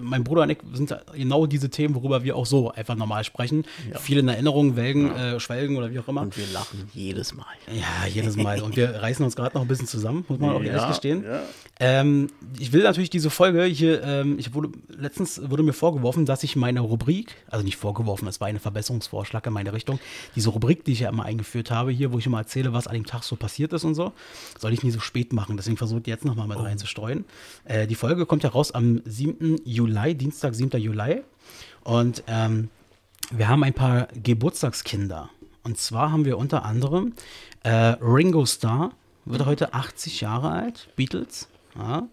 [0.00, 3.64] mein Bruder und ich sind genau diese Themen, worüber wir auch so einfach normal sprechen.
[3.90, 3.98] Ja.
[3.98, 6.20] Viel in Erinnerung, welgen, äh, schwelgen oder wie auch immer.
[6.22, 7.46] Und wir lachen jedes Mal.
[7.72, 8.62] Ja, jedes Mal.
[8.62, 11.24] Und wir reißen uns gerade noch ein bisschen zusammen, muss man auch ehrlich Ja, gestehen.
[11.24, 11.40] ja.
[11.80, 16.42] Ähm, ich will natürlich diese Folge hier, ähm, ich wurde, letztens wurde mir vorgeworfen, dass
[16.42, 19.98] ich meine Rubrik, also nicht vorgeworfen, es war ein Verbesserungsvorschlag in meine Richtung,
[20.36, 22.94] diese Rubrik, die ich ja immer eingeführt habe, hier, wo ich immer erzähle, was an
[22.94, 24.12] dem Tag so passiert ist und so,
[24.58, 25.56] soll ich nie so spät machen.
[25.56, 27.24] Deswegen versuche ich jetzt nochmal mit reinzustreuen.
[27.64, 29.60] Äh, die Folge kommt ja raus am 7.
[29.64, 30.80] Juli, Dienstag, 7.
[30.80, 31.22] Juli.
[31.82, 32.70] Und ähm,
[33.30, 35.30] wir haben ein paar Geburtstagskinder.
[35.62, 37.14] Und zwar haben wir unter anderem
[37.62, 38.92] äh, Ringo Starr,
[39.24, 41.48] wird heute 80 Jahre alt, Beatles.
[41.76, 42.08] Ja.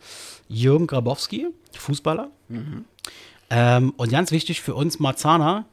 [0.47, 2.31] Jürgen Grabowski, Fußballer.
[3.51, 5.65] Ähm, und ganz wichtig für uns Marzahner,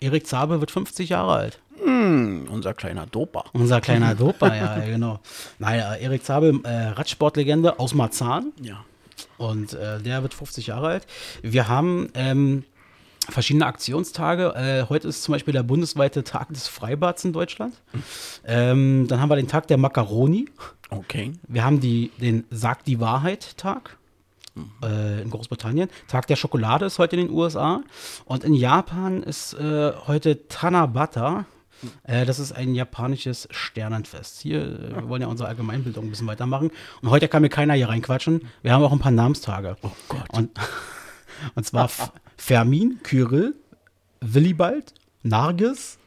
[0.00, 1.58] Erik Zabe wird 50 Jahre alt.
[1.82, 3.46] Hm, unser kleiner Doper.
[3.54, 5.18] Unser kleiner Dopa, ja, genau.
[5.58, 8.52] Nein, äh, Erik Zabe, äh, Radsportlegende aus Marzahn.
[8.60, 8.84] Ja.
[9.38, 11.06] Und äh, der wird 50 Jahre alt.
[11.42, 12.64] Wir haben ähm,
[13.30, 14.54] verschiedene Aktionstage.
[14.54, 17.74] Äh, heute ist zum Beispiel der bundesweite Tag des Freibads in Deutschland.
[18.44, 20.48] Ähm, dann haben wir den Tag der Macaroni.
[20.90, 21.32] Okay.
[21.48, 23.96] Wir haben die, den Sag die Wahrheit-Tag
[24.82, 25.88] äh, in Großbritannien.
[26.08, 27.82] Tag der Schokolade ist heute in den USA.
[28.24, 31.46] Und in Japan ist äh, heute Tanabata.
[32.04, 34.40] Äh, das ist ein japanisches Sternenfest.
[34.40, 36.70] Hier, äh, wir wollen ja unsere Allgemeinbildung ein bisschen weitermachen.
[37.02, 38.42] Und heute kann mir keiner hier reinquatschen.
[38.62, 39.76] Wir haben auch ein paar Namenstage.
[39.82, 40.30] Oh Gott.
[40.32, 40.50] Und,
[41.54, 41.90] und zwar
[42.36, 43.54] Fermin, Kyrill,
[44.20, 45.98] Willibald, Nargis,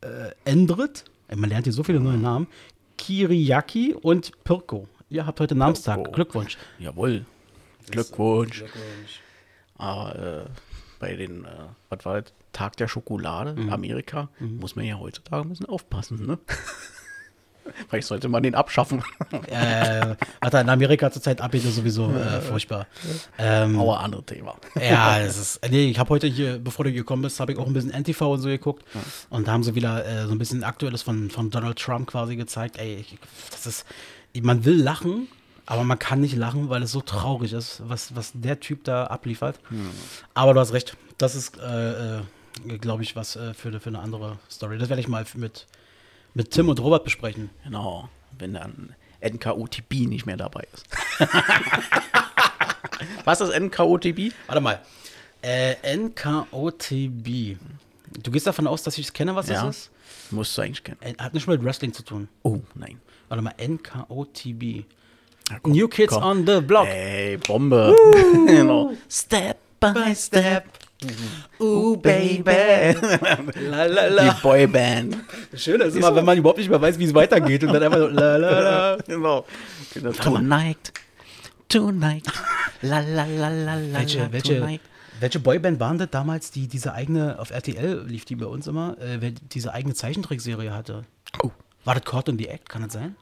[0.00, 1.04] äh, Endrit.
[1.34, 2.48] Man lernt hier so viele neue Namen.
[2.98, 4.88] Kiriaki und Pirko.
[5.08, 5.96] Ihr habt heute Namenstag.
[5.96, 6.12] Pirko.
[6.12, 6.58] Glückwunsch.
[6.78, 7.24] Jawohl.
[7.90, 8.64] Glückwunsch.
[9.76, 10.50] Aber äh,
[10.98, 11.48] bei den, äh,
[11.88, 12.32] was war das?
[12.52, 16.38] Tag der Schokolade in Amerika muss man ja heutzutage ein bisschen aufpassen, ne?
[17.88, 19.02] Vielleicht sollte man den abschaffen.
[19.48, 22.86] äh, was da in Amerika zurzeit abgeht, ist sowieso äh, furchtbar.
[23.38, 24.56] Ähm, Aber andere Thema.
[24.80, 25.60] ja, es ist.
[25.70, 28.22] Nee, ich habe heute hier, bevor du gekommen bist, habe ich auch ein bisschen NTV
[28.32, 28.84] und so geguckt.
[29.28, 32.34] Und da haben sie wieder äh, so ein bisschen Aktuelles von, von Donald Trump quasi
[32.36, 32.78] gezeigt.
[32.78, 33.18] Ey, ich,
[33.50, 33.86] das ist.
[34.42, 35.28] Man will lachen,
[35.70, 39.04] aber man kann nicht lachen, weil es so traurig ist, was, was der Typ da
[39.06, 39.60] abliefert.
[40.34, 40.96] Aber du hast recht.
[41.16, 42.22] Das ist, äh, äh,
[42.80, 44.78] glaube ich, was äh, für, für eine andere Story.
[44.78, 45.68] Das werde ich mal mit,
[46.34, 47.50] mit Tim und Robert besprechen.
[47.62, 48.08] Genau.
[48.36, 50.86] Wenn dann NKOTB nicht mehr dabei ist.
[53.24, 54.32] Was ist NKOTB?
[54.46, 54.80] Warte mal.
[55.42, 57.56] Äh, NKOTB.
[58.22, 59.64] Du gehst davon aus, dass ich es kenne, was Ja.
[59.64, 59.90] das ist?
[60.32, 60.98] Musst du eigentlich kennen.
[61.00, 62.28] Äh, Hat nicht mit Wrestling zu tun.
[62.42, 63.00] Oh, nein.
[63.28, 64.84] Warte mal, NKOTB.
[65.50, 66.22] Ja, komm, New Kids komm.
[66.22, 66.86] on the Block.
[66.86, 67.94] Ey, Bombe.
[68.46, 68.92] genau.
[69.10, 70.64] Step by step.
[71.60, 72.44] Ooh, baby.
[73.70, 74.38] La, la, Die la.
[74.42, 75.16] Boyband.
[75.56, 77.98] Schön ist immer, wenn man überhaupt nicht mehr weiß, wie es weitergeht und dann einfach
[77.98, 78.98] so la, la, la.
[79.06, 79.44] Genau.
[80.22, 80.92] Tonight.
[81.68, 82.26] Tonight.
[82.82, 83.98] La la la la la.
[83.98, 84.80] Welche, welche, tonight.
[85.20, 88.98] welche Boyband waren das damals, die diese eigene, auf RTL lief die bei uns immer,
[88.98, 91.04] äh, diese eigene Zeichentrickserie hatte?
[91.42, 91.50] Oh.
[91.84, 93.16] War das Caught in the Act, kann das sein?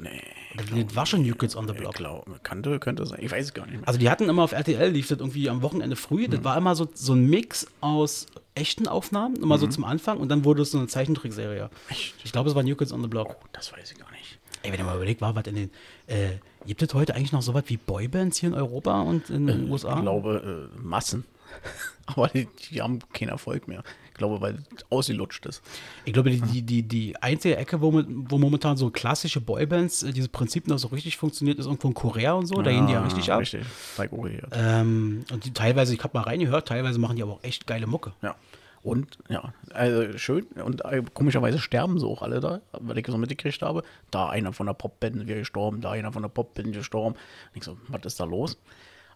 [0.00, 0.86] Nee.
[0.94, 1.94] War schon New Kids on the Ich Block.
[1.94, 3.18] glaube, könnte, könnte sein.
[3.22, 3.88] Ich weiß es gar nicht mehr.
[3.88, 6.26] Also die hatten immer auf RTL, lief das irgendwie am Wochenende früh.
[6.26, 6.30] Mhm.
[6.30, 10.28] Das war immer so, so ein Mix aus echten Aufnahmen, immer so zum Anfang und
[10.30, 11.64] dann wurde es so eine Zeichentrickserie.
[11.64, 11.70] Mhm.
[11.90, 12.14] Echt?
[12.24, 13.36] Ich glaube, es war New Kids on the Block.
[13.40, 14.38] Oh, das weiß ich gar nicht.
[14.62, 15.70] Ey, wenn ihr mal überlegt, war was in den,
[16.06, 19.46] äh, gibt es heute eigentlich noch so was wie Boybands hier in Europa und in
[19.46, 19.94] den USA?
[19.96, 21.24] Ich glaube, äh, Massen.
[22.06, 23.82] Aber die, die haben keinen Erfolg mehr.
[24.16, 25.62] Ich glaube, weil es ausgelutscht ist.
[26.06, 30.10] Ich glaube, die, die, die, die einzige Ecke, wo, wo momentan so klassische Boybands, äh,
[30.10, 32.62] dieses Prinzip noch so richtig funktioniert, ist irgendwo in Korea und so.
[32.62, 33.40] Da gehen die ja richtig ab.
[33.40, 33.66] Richtig.
[33.98, 34.48] Hier.
[34.52, 37.86] Ähm, und die teilweise, ich habe mal reingehört, teilweise machen die aber auch echt geile
[37.86, 38.14] Mucke.
[38.22, 38.36] Ja.
[38.82, 40.44] Und, ja, also schön.
[40.64, 43.82] Und äh, komischerweise sterben sie auch alle da, weil ich so mitgekriegt habe.
[44.10, 47.16] Da einer von der Popband wäre gestorben, da einer von der Popband gestorben.
[47.16, 48.56] Und ich so, was ist da los?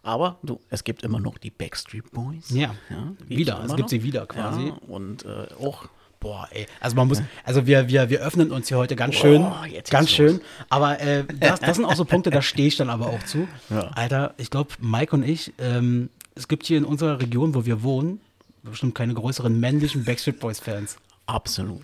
[0.03, 2.49] Aber du, es gibt immer noch die Backstreet Boys.
[2.49, 3.63] Ja, gibt's wieder.
[3.63, 3.89] Es gibt noch.
[3.89, 4.67] sie wieder quasi.
[4.67, 5.87] Ja, und äh, auch
[6.21, 6.67] Boah, ey.
[6.79, 9.41] Also man muss, also wir, wir, wir öffnen uns hier heute ganz schön.
[9.41, 10.33] Boah, jetzt ganz schön.
[10.33, 10.41] los.
[10.69, 13.47] Aber äh, das, das sind auch so Punkte, da stehe ich dann aber auch zu.
[13.71, 13.87] Ja.
[13.95, 17.81] Alter, ich glaube, Mike und ich, ähm, es gibt hier in unserer Region, wo wir
[17.81, 18.21] wohnen,
[18.61, 20.97] bestimmt keine größeren männlichen Backstreet Boys Fans.
[21.25, 21.81] absolut.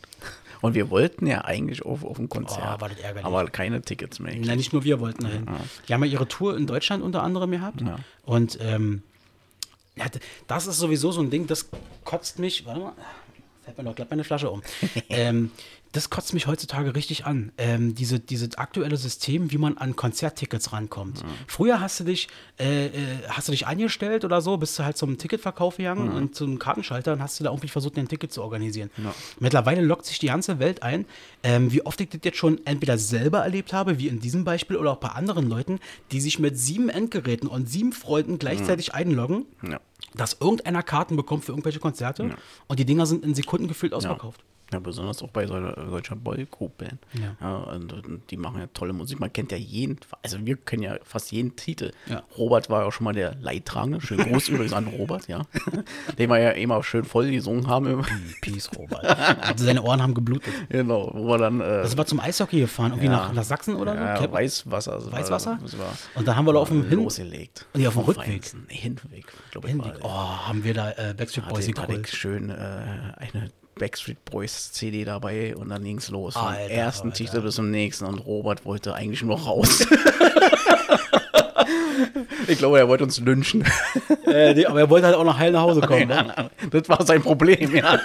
[0.62, 2.78] Und wir wollten ja eigentlich auf, auf ein Konzert.
[2.78, 3.26] Oh, war das ärgerlich.
[3.26, 4.36] aber keine Tickets mehr.
[4.36, 5.45] Nein, nicht nur wir wollten dahin.
[5.88, 7.82] Die haben ja ihre Tour in Deutschland unter anderem gehabt.
[7.82, 7.99] Ja.
[8.24, 9.03] Und ähm,
[9.95, 10.05] ja,
[10.47, 11.70] das ist sowieso so ein Ding, das
[12.03, 12.66] kotzt mich.
[12.66, 12.93] Warte mal.
[13.64, 14.62] Fällt mir doch glatt meine Flasche um.
[15.10, 15.51] ähm,
[15.93, 17.51] das kotzt mich heutzutage richtig an.
[17.57, 21.23] Ähm, diese, dieses aktuelle System, wie man an Konzerttickets rankommt.
[21.47, 22.27] Früher hast du dich,
[22.59, 22.91] äh, äh,
[23.29, 27.13] hast du dich angestellt oder so, bist du halt zum Ticketverkauf gegangen und zum Kartenschalter
[27.13, 28.89] und hast du da irgendwie versucht, ein Ticket zu organisieren.
[29.39, 31.05] Mittlerweile lockt sich die ganze Welt ein.
[31.43, 34.77] Ähm, wie oft ich das jetzt schon entweder selber erlebt habe, wie in diesem Beispiel,
[34.77, 35.79] oder auch bei anderen Leuten,
[36.11, 39.79] die sich mit sieben Endgeräten und sieben Freunden gleichzeitig einloggen, Ja.
[40.15, 42.35] dass irgendeiner Karten bekommt für irgendwelche Konzerte
[42.67, 44.43] und die Dinger sind in Sekunden gefühlt ausverkauft.
[44.74, 46.99] Ja, besonders auch bei solcher, solcher Boygroup-Band.
[47.39, 47.55] Ja.
[47.74, 49.18] und, und die machen ja tolle Musik.
[49.20, 51.91] Man kennt ja jeden, also wir kennen ja fast jeden Titel.
[52.07, 52.22] Ja.
[52.38, 54.01] Robert war ja auch schon mal der Leidtragende.
[54.01, 55.43] Schön groß übrigens an Robert, ja.
[56.18, 58.03] Den wir ja immer schön voll gesungen haben.
[58.41, 59.05] Peace, Robert.
[59.05, 60.53] Also seine Ohren haben geblutet.
[60.70, 61.61] genau, wo wir dann.
[61.61, 63.11] Äh, Also war zum Eishockey gefahren, irgendwie Ja.
[63.13, 63.99] nach, nach Sachsen oder so?
[64.26, 65.05] ja, Weißwasser.
[65.05, 65.59] war- Weißwasser?
[65.61, 67.65] Das war, Und dann haben wir da auf dem Hin losgelegt.
[67.74, 68.43] Nee, auf dem Rückweg.
[68.68, 69.74] Nee, Hinweg, glaube ich.
[69.74, 69.93] Hinweg.
[70.01, 72.07] Oh, haben wir da äh, Backstreet Boys hatte, hatte ich geholt.
[72.09, 76.34] schön äh, eine Backstreet Boys CD dabei und dann ging es los.
[76.34, 77.17] Vom Alter, ersten Alter.
[77.17, 79.86] Titel bis zum nächsten und Robert wollte eigentlich nur raus.
[82.47, 83.63] ich glaube, er wollte uns lynchen.
[84.25, 86.07] Äh, nee, aber er wollte halt auch noch heil nach Hause kommen.
[86.07, 86.34] ne?
[86.36, 87.99] Ja, das war sein Problem, ja.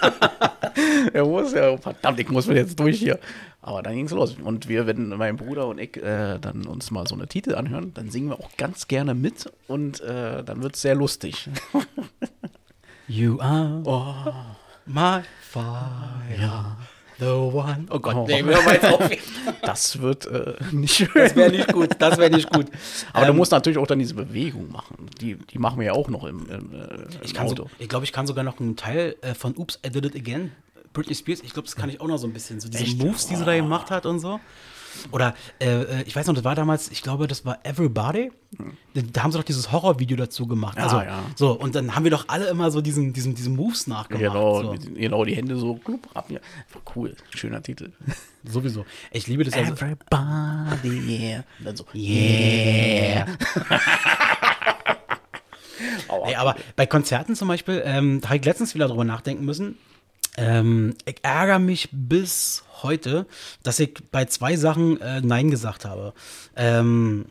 [1.12, 3.18] er muss ja, verdammt, ich muss jetzt durch hier.
[3.60, 4.36] Aber dann ging es los.
[4.42, 7.92] Und wir, wenn mein Bruder und ich äh, dann uns mal so eine Titel anhören,
[7.94, 11.48] dann singen wir auch ganz gerne mit und äh, dann wird es sehr lustig.
[13.06, 14.14] You are Oh.
[14.86, 16.76] My fire,
[17.18, 17.86] the one.
[17.90, 18.26] Oh Gott, Oh.
[18.26, 19.10] nee, hör mal jetzt auf.
[19.62, 21.08] Das wird äh, nicht schön.
[21.14, 22.66] Das wäre nicht gut, das wäre nicht gut.
[23.12, 25.08] Aber du Ähm, musst natürlich auch dann diese Bewegung machen.
[25.20, 27.64] Die, die machen wir ja auch noch im, im, äh, im Ich, Auto.
[27.64, 30.16] so, ich glaube, ich kann sogar noch einen Teil äh, von Oops, I Did It
[30.16, 30.52] Again.
[30.92, 32.60] Britney Spears, ich glaube, das kann ich auch noch so ein bisschen.
[32.60, 32.98] So diese Echt?
[32.98, 34.40] Moves, die sie da gemacht hat und so.
[35.11, 38.30] Oder, äh, äh, ich weiß noch, das war damals, ich glaube, das war Everybody.
[38.95, 40.76] Da, haben sie doch dieses Horrorvideo dazu gemacht.
[40.76, 41.22] Ja, also, ja.
[41.36, 44.22] So, und dann haben wir doch alle immer so diesen, diesen, diesen Moves nachgemacht.
[44.22, 44.74] Genau, so.
[44.74, 46.30] die- genau, die Hände so klup, ab.
[46.30, 46.40] Ja.
[46.95, 47.93] Cool, schöner Titel.
[48.45, 48.84] Sowieso.
[49.11, 49.55] Ich liebe das.
[49.55, 51.45] Also, Everybody, yeah.
[51.59, 53.26] Und dann so, yeah.
[56.26, 59.76] Nee, aber bei Konzerten zum Beispiel, ähm, da habe ich letztens wieder drüber nachdenken müssen.
[60.36, 63.26] Ähm, ich ärgere mich bis heute,
[63.62, 66.14] dass ich bei zwei Sachen äh, Nein gesagt habe.
[66.56, 67.26] Ähm,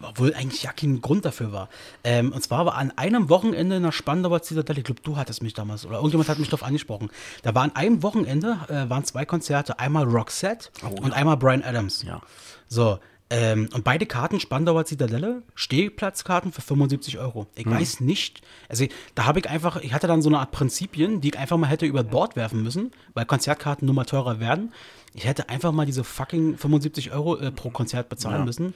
[0.00, 1.68] obwohl eigentlich ja kein Grund dafür war.
[2.04, 5.42] Ähm, und zwar war an einem Wochenende in der Spandauer Zitadelle, ich glaube, du hattest
[5.42, 7.10] mich damals oder irgendjemand hat mich darauf angesprochen.
[7.42, 10.70] Da war an einem Wochenende, äh, waren zwei Konzerte, einmal Roxette
[11.02, 12.02] und einmal Brian Adams.
[12.02, 12.20] Ja.
[12.68, 12.98] So,
[13.28, 17.46] ähm, und beide Karten, Spandauer Zitadelle, Stehplatzkarten für 75 Euro.
[17.56, 21.20] Ich weiß nicht, also da habe ich einfach, ich hatte dann so eine Art Prinzipien,
[21.20, 24.72] die ich einfach mal hätte über Bord werfen müssen, weil Konzertkarten nur mal teurer werden.
[25.12, 28.44] Ich hätte einfach mal diese fucking 75 Euro äh, pro Konzert bezahlen Ja.
[28.44, 28.74] müssen.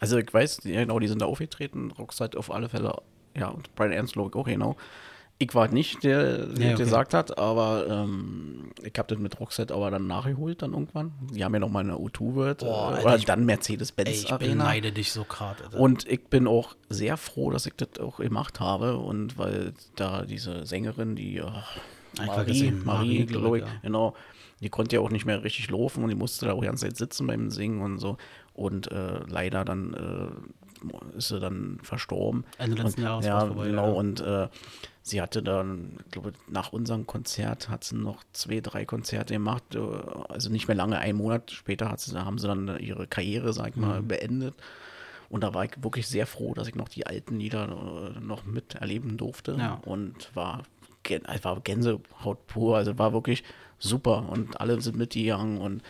[0.00, 3.02] Also ich weiß, ja, genau, die sind da aufgetreten, Rockside auf alle Fälle,
[3.36, 4.76] ja, und Brian Ernst auch, genau.
[5.42, 6.82] Ich war nicht der, der Nee, okay.
[6.84, 11.12] gesagt hat, aber ähm, ich habe das mit Rockset aber dann nachgeholt dann irgendwann.
[11.32, 14.30] Die haben ja noch mal eine U2-Word Boah, äh, Alter, oder ich- dann Mercedes-Benz ich
[14.32, 14.64] Arena.
[14.64, 15.64] beneide dich so gerade.
[15.78, 20.26] Und ich bin auch sehr froh, dass ich das auch gemacht habe und weil da
[20.26, 21.50] diese Sängerin, die oh,
[22.20, 23.78] Einfach Marie, Marie, Marie, glaube glaub ich, ich, ja.
[23.82, 24.14] genau,
[24.60, 26.84] die konnte ja auch nicht mehr richtig laufen und die musste da auch die ganze
[26.86, 28.18] Zeit sitzen beim Singen und so.
[28.52, 30.59] Und äh, leider dann äh,
[31.16, 32.44] ist sie dann verstorben.
[32.58, 33.86] Ende letzten und, Jahres Ja, vorbei, genau.
[33.86, 33.92] ja.
[33.92, 34.48] Und äh,
[35.02, 39.74] sie hatte dann, ich glaube, nach unserem Konzert hat sie noch zwei, drei Konzerte gemacht.
[39.74, 39.78] äh,
[40.28, 43.68] Also nicht mehr lange, einen Monat später hat sie, haben sie dann ihre Karriere, sag
[43.70, 43.82] ich Mhm.
[43.82, 44.54] mal, beendet.
[45.28, 48.44] Und da war ich wirklich sehr froh, dass ich noch die alten Lieder äh, noch
[48.44, 49.56] miterleben durfte.
[49.58, 49.80] Ja.
[49.84, 50.64] Und war,
[51.08, 52.76] es war Gänsehaut pur.
[52.76, 53.44] Also war wirklich
[53.78, 54.28] super.
[54.28, 55.82] Und alle sind mitgegangen und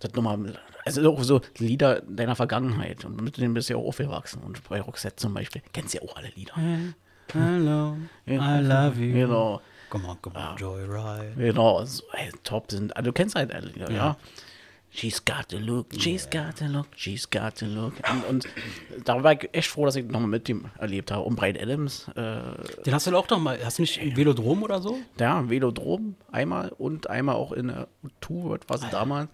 [0.00, 0.58] das nochmal,
[0.96, 3.04] also auch so Lieder deiner Vergangenheit.
[3.04, 4.42] Und mit denen bist du ja auch aufgewachsen.
[4.42, 6.54] Und bei Roxette zum Beispiel, kennst du ja auch alle Lieder.
[7.32, 9.12] Hello, I love you.
[9.12, 9.60] Genau.
[9.90, 11.32] Come on, come on, Joyride.
[11.36, 12.94] Genau, so, ey, top sind.
[12.96, 14.16] Also, du kennst halt alle Lieder, ja.
[14.90, 17.92] She's got the look, she's got the look, she's got the look.
[18.10, 18.48] Und, und
[19.04, 21.24] da war ich echt froh, dass ich nochmal mit dem erlebt habe.
[21.24, 22.40] Und Brian Adams, äh,
[22.86, 24.98] Den hast du auch noch mal, hast du nicht im Velodrom oder so?
[25.20, 27.88] ja, Velodrom einmal und einmal auch in der
[28.22, 29.28] Tour, was damals.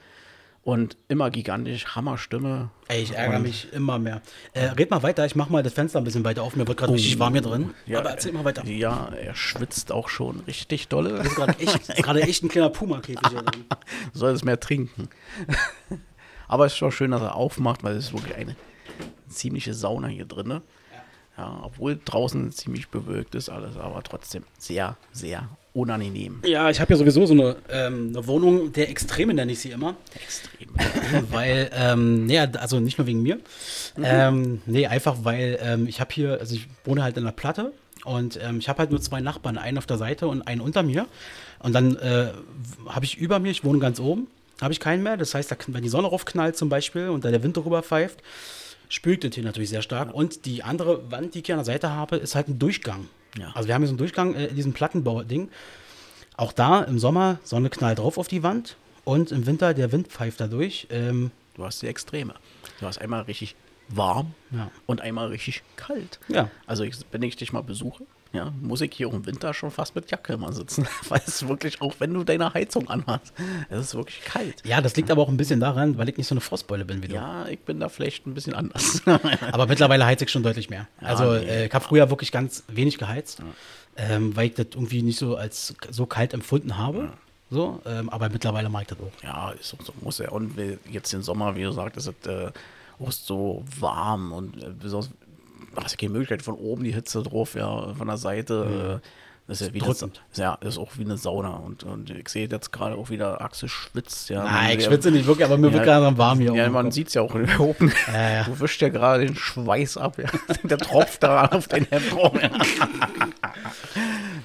[0.65, 2.71] Und immer gigantisch, Hammerstimme.
[2.89, 4.23] Ey, ich ärgere mich immer mehr.
[4.55, 6.57] Äh, red mal weiter, ich mach mal das Fenster ein bisschen weiter auf.
[6.57, 7.75] Mir wird gerade richtig warm hier drin.
[7.85, 8.65] Ja, Aber erzähl mal weiter.
[8.65, 11.19] Ja, er schwitzt auch schon richtig dolle.
[11.19, 13.65] Das ist gerade echt, echt ein kleiner Puma-Käfig hier drin.
[14.15, 15.11] soll es mehr trinken.
[16.49, 18.57] Aber es ist schon schön, dass er aufmacht, weil es ist wirklich eine
[19.29, 20.63] ziemliche Sauna hier drin.
[21.37, 26.41] Ja, obwohl draußen ziemlich bewölkt ist alles, aber trotzdem sehr, sehr unangenehm.
[26.45, 29.71] Ja, ich habe ja sowieso so eine, ähm, eine Wohnung der Extreme, nenne ich sie
[29.71, 29.97] immer.
[30.15, 30.69] Extrem.
[31.33, 33.41] weil, ähm, nee, also nicht nur wegen mir.
[34.01, 37.73] Ähm, nee, einfach weil ähm, ich habe hier, also ich wohne halt in der Platte
[38.05, 40.85] und ähm, ich habe halt nur zwei Nachbarn, einen auf der Seite und einen unter
[40.85, 41.07] mir.
[41.59, 42.29] Und dann äh,
[42.87, 44.29] habe ich über mir, ich wohne ganz oben,
[44.61, 45.17] habe ich keinen mehr.
[45.17, 48.21] Das heißt, da, wenn die Sonne raufknallt zum Beispiel und da der Wind drüber pfeift,
[48.89, 50.13] spült das hier natürlich sehr stark.
[50.15, 53.09] Und die andere Wand, die ich hier an der Seite habe, ist halt ein Durchgang.
[53.39, 53.51] Ja.
[53.55, 55.49] Also wir haben hier so einen Durchgang äh, in diesem Plattenbau-Ding.
[56.37, 60.09] Auch da im Sommer, Sonne knallt drauf auf die Wand und im Winter der Wind
[60.09, 60.87] pfeift da durch.
[60.91, 62.35] Ähm, Du hast die Extreme.
[62.81, 63.55] Du hast einmal richtig
[63.89, 64.73] warm Ja.
[64.87, 66.19] und einmal richtig kalt.
[66.27, 66.51] Ja.
[66.67, 68.05] Also ich, wenn ich dich mal besuche,
[68.35, 70.87] ja, muss ich hier im Winter schon fast mit Jacke mal sitzen.
[71.09, 73.33] Weil es wirklich, auch wenn du deine Heizung anhast,
[73.71, 74.63] es ist wirklich kalt.
[74.67, 77.03] ja, das liegt aber auch ein bisschen daran, weil ich nicht so eine Frostbeule bin
[77.03, 77.15] wie du.
[77.15, 79.03] Ja, ich bin da vielleicht ein bisschen anders.
[79.53, 80.89] Aber mittlerweile heize ich schon deutlich mehr.
[81.01, 81.45] also nee.
[81.45, 83.41] äh, ich habe früher wirklich ganz wenig geheizt,
[83.97, 87.13] ähm, weil ich das irgendwie nicht so als so kalt empfunden habe.
[87.51, 89.23] So, ähm, aber mittlerweile mag ich das auch.
[89.23, 90.31] ja, ist so, muss ja.
[90.31, 90.59] Und
[90.91, 92.51] jetzt den Sommer, wie du sagst, ist es äh,
[92.99, 95.11] auch so warm und äh, besonders,
[95.77, 99.01] hast ja keine Möglichkeit von oben die Hitze drauf, ja, von der Seite.
[99.03, 99.09] Äh,
[99.47, 101.51] das ist ja wie ja, ist auch wie eine Sauna.
[101.51, 104.31] Und, und ich sehe jetzt gerade auch wieder, Axel schwitzt.
[104.31, 106.55] Ja, Nein, ich schwitze nicht wirklich, aber mir wird gerade warm hier.
[106.55, 107.93] Ja, man sieht es ja auch oben.
[108.11, 108.45] Ja, ja.
[108.45, 110.19] Du wischst ja gerade den Schweiß ab.
[110.19, 110.31] Ja.
[110.63, 112.33] Der tropft da auf dein Hemd rum.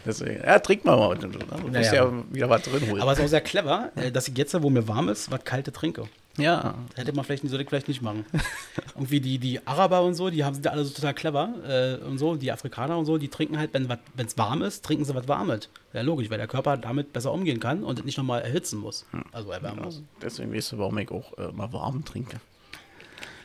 [0.05, 1.17] Deswegen, ja, trink mal mal.
[1.17, 2.11] Du musst Ja, ja, ja.
[2.31, 3.01] wieder was drin holen.
[3.01, 5.43] Aber es ist auch sehr clever, äh, dass ich jetzt, wo mir warm ist, was
[5.45, 6.09] kalte trinke.
[6.39, 8.25] Ja, Hätte man vielleicht, sollte ich vielleicht nicht machen.
[8.95, 12.03] Irgendwie die, die Araber und so, die haben, sind ja alle so total clever äh,
[12.03, 13.89] und so, die Afrikaner und so, die trinken halt, wenn
[14.25, 15.69] es warm ist, trinken sie was Warmes.
[15.93, 19.05] Ja, logisch, weil der Körper damit besser umgehen kann und nicht nochmal erhitzen muss.
[19.31, 20.03] Also erwärmen muss.
[20.21, 22.39] deswegen weißt du, warum ich auch äh, mal warm trinke.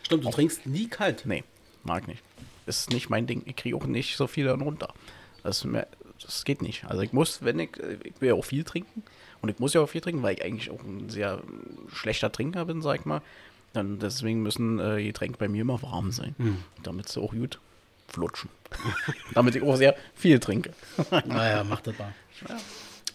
[0.03, 1.25] Stimmt, du trinkst nie kalt.
[1.25, 1.45] Nee,
[1.83, 2.23] mag nicht.
[2.67, 3.43] Ist nicht mein Ding.
[3.47, 4.93] Ich kriege auch nicht so viel dann runter.
[5.43, 5.87] Das, mir,
[6.23, 6.85] das geht nicht.
[6.85, 9.03] Also ich muss, wenn ich, äh, ich will ja auch viel trinken.
[9.45, 11.43] Und ich muss ja auch viel trinken, weil ich eigentlich auch ein sehr
[11.93, 13.21] schlechter Trinker bin, sag ich mal.
[13.75, 16.35] Dann deswegen müssen äh, Getränke bei mir immer warm sein.
[16.83, 17.59] Damit sie auch gut
[18.09, 18.49] flutschen.
[19.35, 20.73] damit ich auch sehr viel trinke.
[21.27, 22.15] Naja, mach das mal.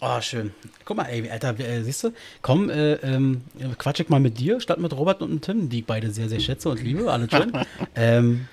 [0.02, 0.54] Oh, schön.
[0.86, 2.14] Guck mal, ey, Alter, äh, siehst du?
[2.44, 3.42] Komm, äh, ähm,
[3.80, 6.40] quatsch ich mal mit dir, statt mit Robert und Tim, die ich beide sehr, sehr
[6.40, 7.52] schätze und liebe, alles schön.
[7.96, 8.48] ähm,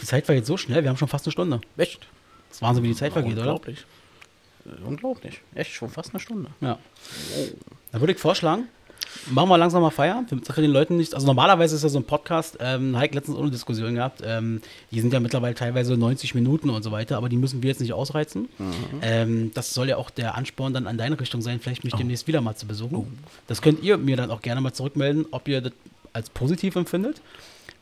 [0.00, 1.60] die Zeit vergeht so schnell, wir haben schon fast eine Stunde.
[1.76, 2.08] Echt?
[2.48, 3.42] Das ist Wahnsinn, wie die Zeit vergeht, oder?
[3.42, 3.84] Unglaublich.
[4.68, 5.40] Äh, Unglaublich.
[5.54, 6.50] Echt, schon fast eine Stunde.
[6.60, 6.78] Ja.
[7.92, 8.64] Dann würde ich vorschlagen,
[9.30, 11.98] machen wir langsam mal Feierabend, damit für den Leuten nicht, also normalerweise ist ja so
[11.98, 14.60] ein Podcast, ähm, Heik letztens auch eine Diskussion gehabt, ähm,
[14.90, 17.80] die sind ja mittlerweile teilweise 90 Minuten und so weiter, aber die müssen wir jetzt
[17.80, 18.48] nicht ausreizen.
[19.02, 22.26] Ähm, das soll ja auch der Ansporn dann an deine Richtung sein, vielleicht mich demnächst
[22.26, 23.18] wieder mal zu besuchen.
[23.46, 25.72] Das könnt ihr mir dann auch gerne mal zurückmelden, ob ihr das
[26.12, 27.20] als positiv empfindet.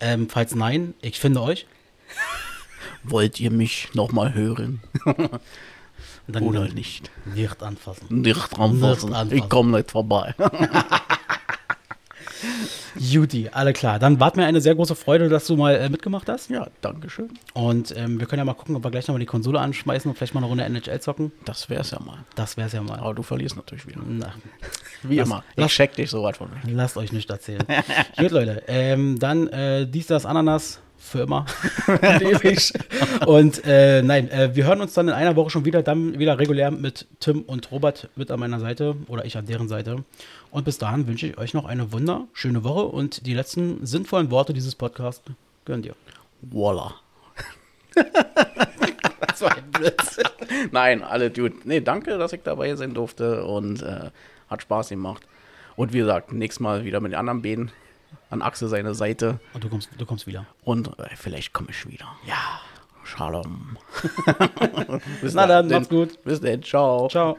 [0.00, 1.66] Ähm, falls nein, ich finde euch.
[3.02, 4.80] Wollt ihr mich nochmal hören?
[6.28, 7.10] Dann Oder nicht?
[7.34, 8.06] nicht anfassen.
[8.20, 8.80] Nicht anfassen.
[8.80, 9.32] Nicht anfassen.
[9.32, 10.34] Ich komme nicht vorbei.
[12.98, 13.98] Juti, alle klar.
[13.98, 16.48] Dann war mir eine sehr große Freude, dass du mal äh, mitgemacht hast.
[16.50, 17.28] ja, danke schön.
[17.52, 20.16] Und ähm, wir können ja mal gucken, ob wir gleich nochmal die Konsole anschmeißen und
[20.16, 21.30] vielleicht mal eine Runde NHL zocken.
[21.44, 22.18] Das wär's ja mal.
[22.34, 22.98] Das wär's ja mal.
[22.98, 24.00] Aber du verlierst natürlich wieder.
[24.06, 24.32] Na,
[25.02, 25.44] Wie Lass- immer.
[25.56, 26.72] lass- Ich check dich so weit von mir.
[26.74, 27.62] lasst euch nicht erzählen.
[28.16, 28.62] Gut, Leute.
[28.66, 31.46] Ähm, dann äh, dies, das, Ananas für immer.
[31.88, 32.72] Ewig.
[33.26, 36.38] und äh, nein, äh, wir hören uns dann in einer Woche schon wieder, dann wieder
[36.38, 40.04] regulär mit Tim und Robert mit an meiner Seite oder ich an deren Seite.
[40.50, 44.52] Und bis dahin wünsche ich euch noch eine wunderschöne Woche und die letzten sinnvollen Worte
[44.52, 45.22] dieses Podcasts
[45.64, 45.94] gehören dir.
[46.42, 46.94] Voila.
[49.26, 50.24] Das war ein Blödsinn.
[50.70, 51.56] Nein, alle Dude.
[51.64, 54.10] Nee, danke, dass ich dabei sein durfte und äh,
[54.48, 55.26] hat Spaß gemacht.
[55.76, 57.70] Und wie gesagt, nächstes Mal wieder mit den anderen Bäden
[58.30, 60.46] an Axel seine Seite Und du kommst, du kommst wieder.
[60.64, 62.06] und äh, vielleicht komme ich wieder.
[62.26, 62.60] Ja.
[63.04, 63.76] Shalom.
[65.20, 66.22] Bis Na dann, macht's gut.
[66.24, 66.60] Bis dann.
[66.62, 67.08] Ciao.
[67.08, 67.38] Ciao.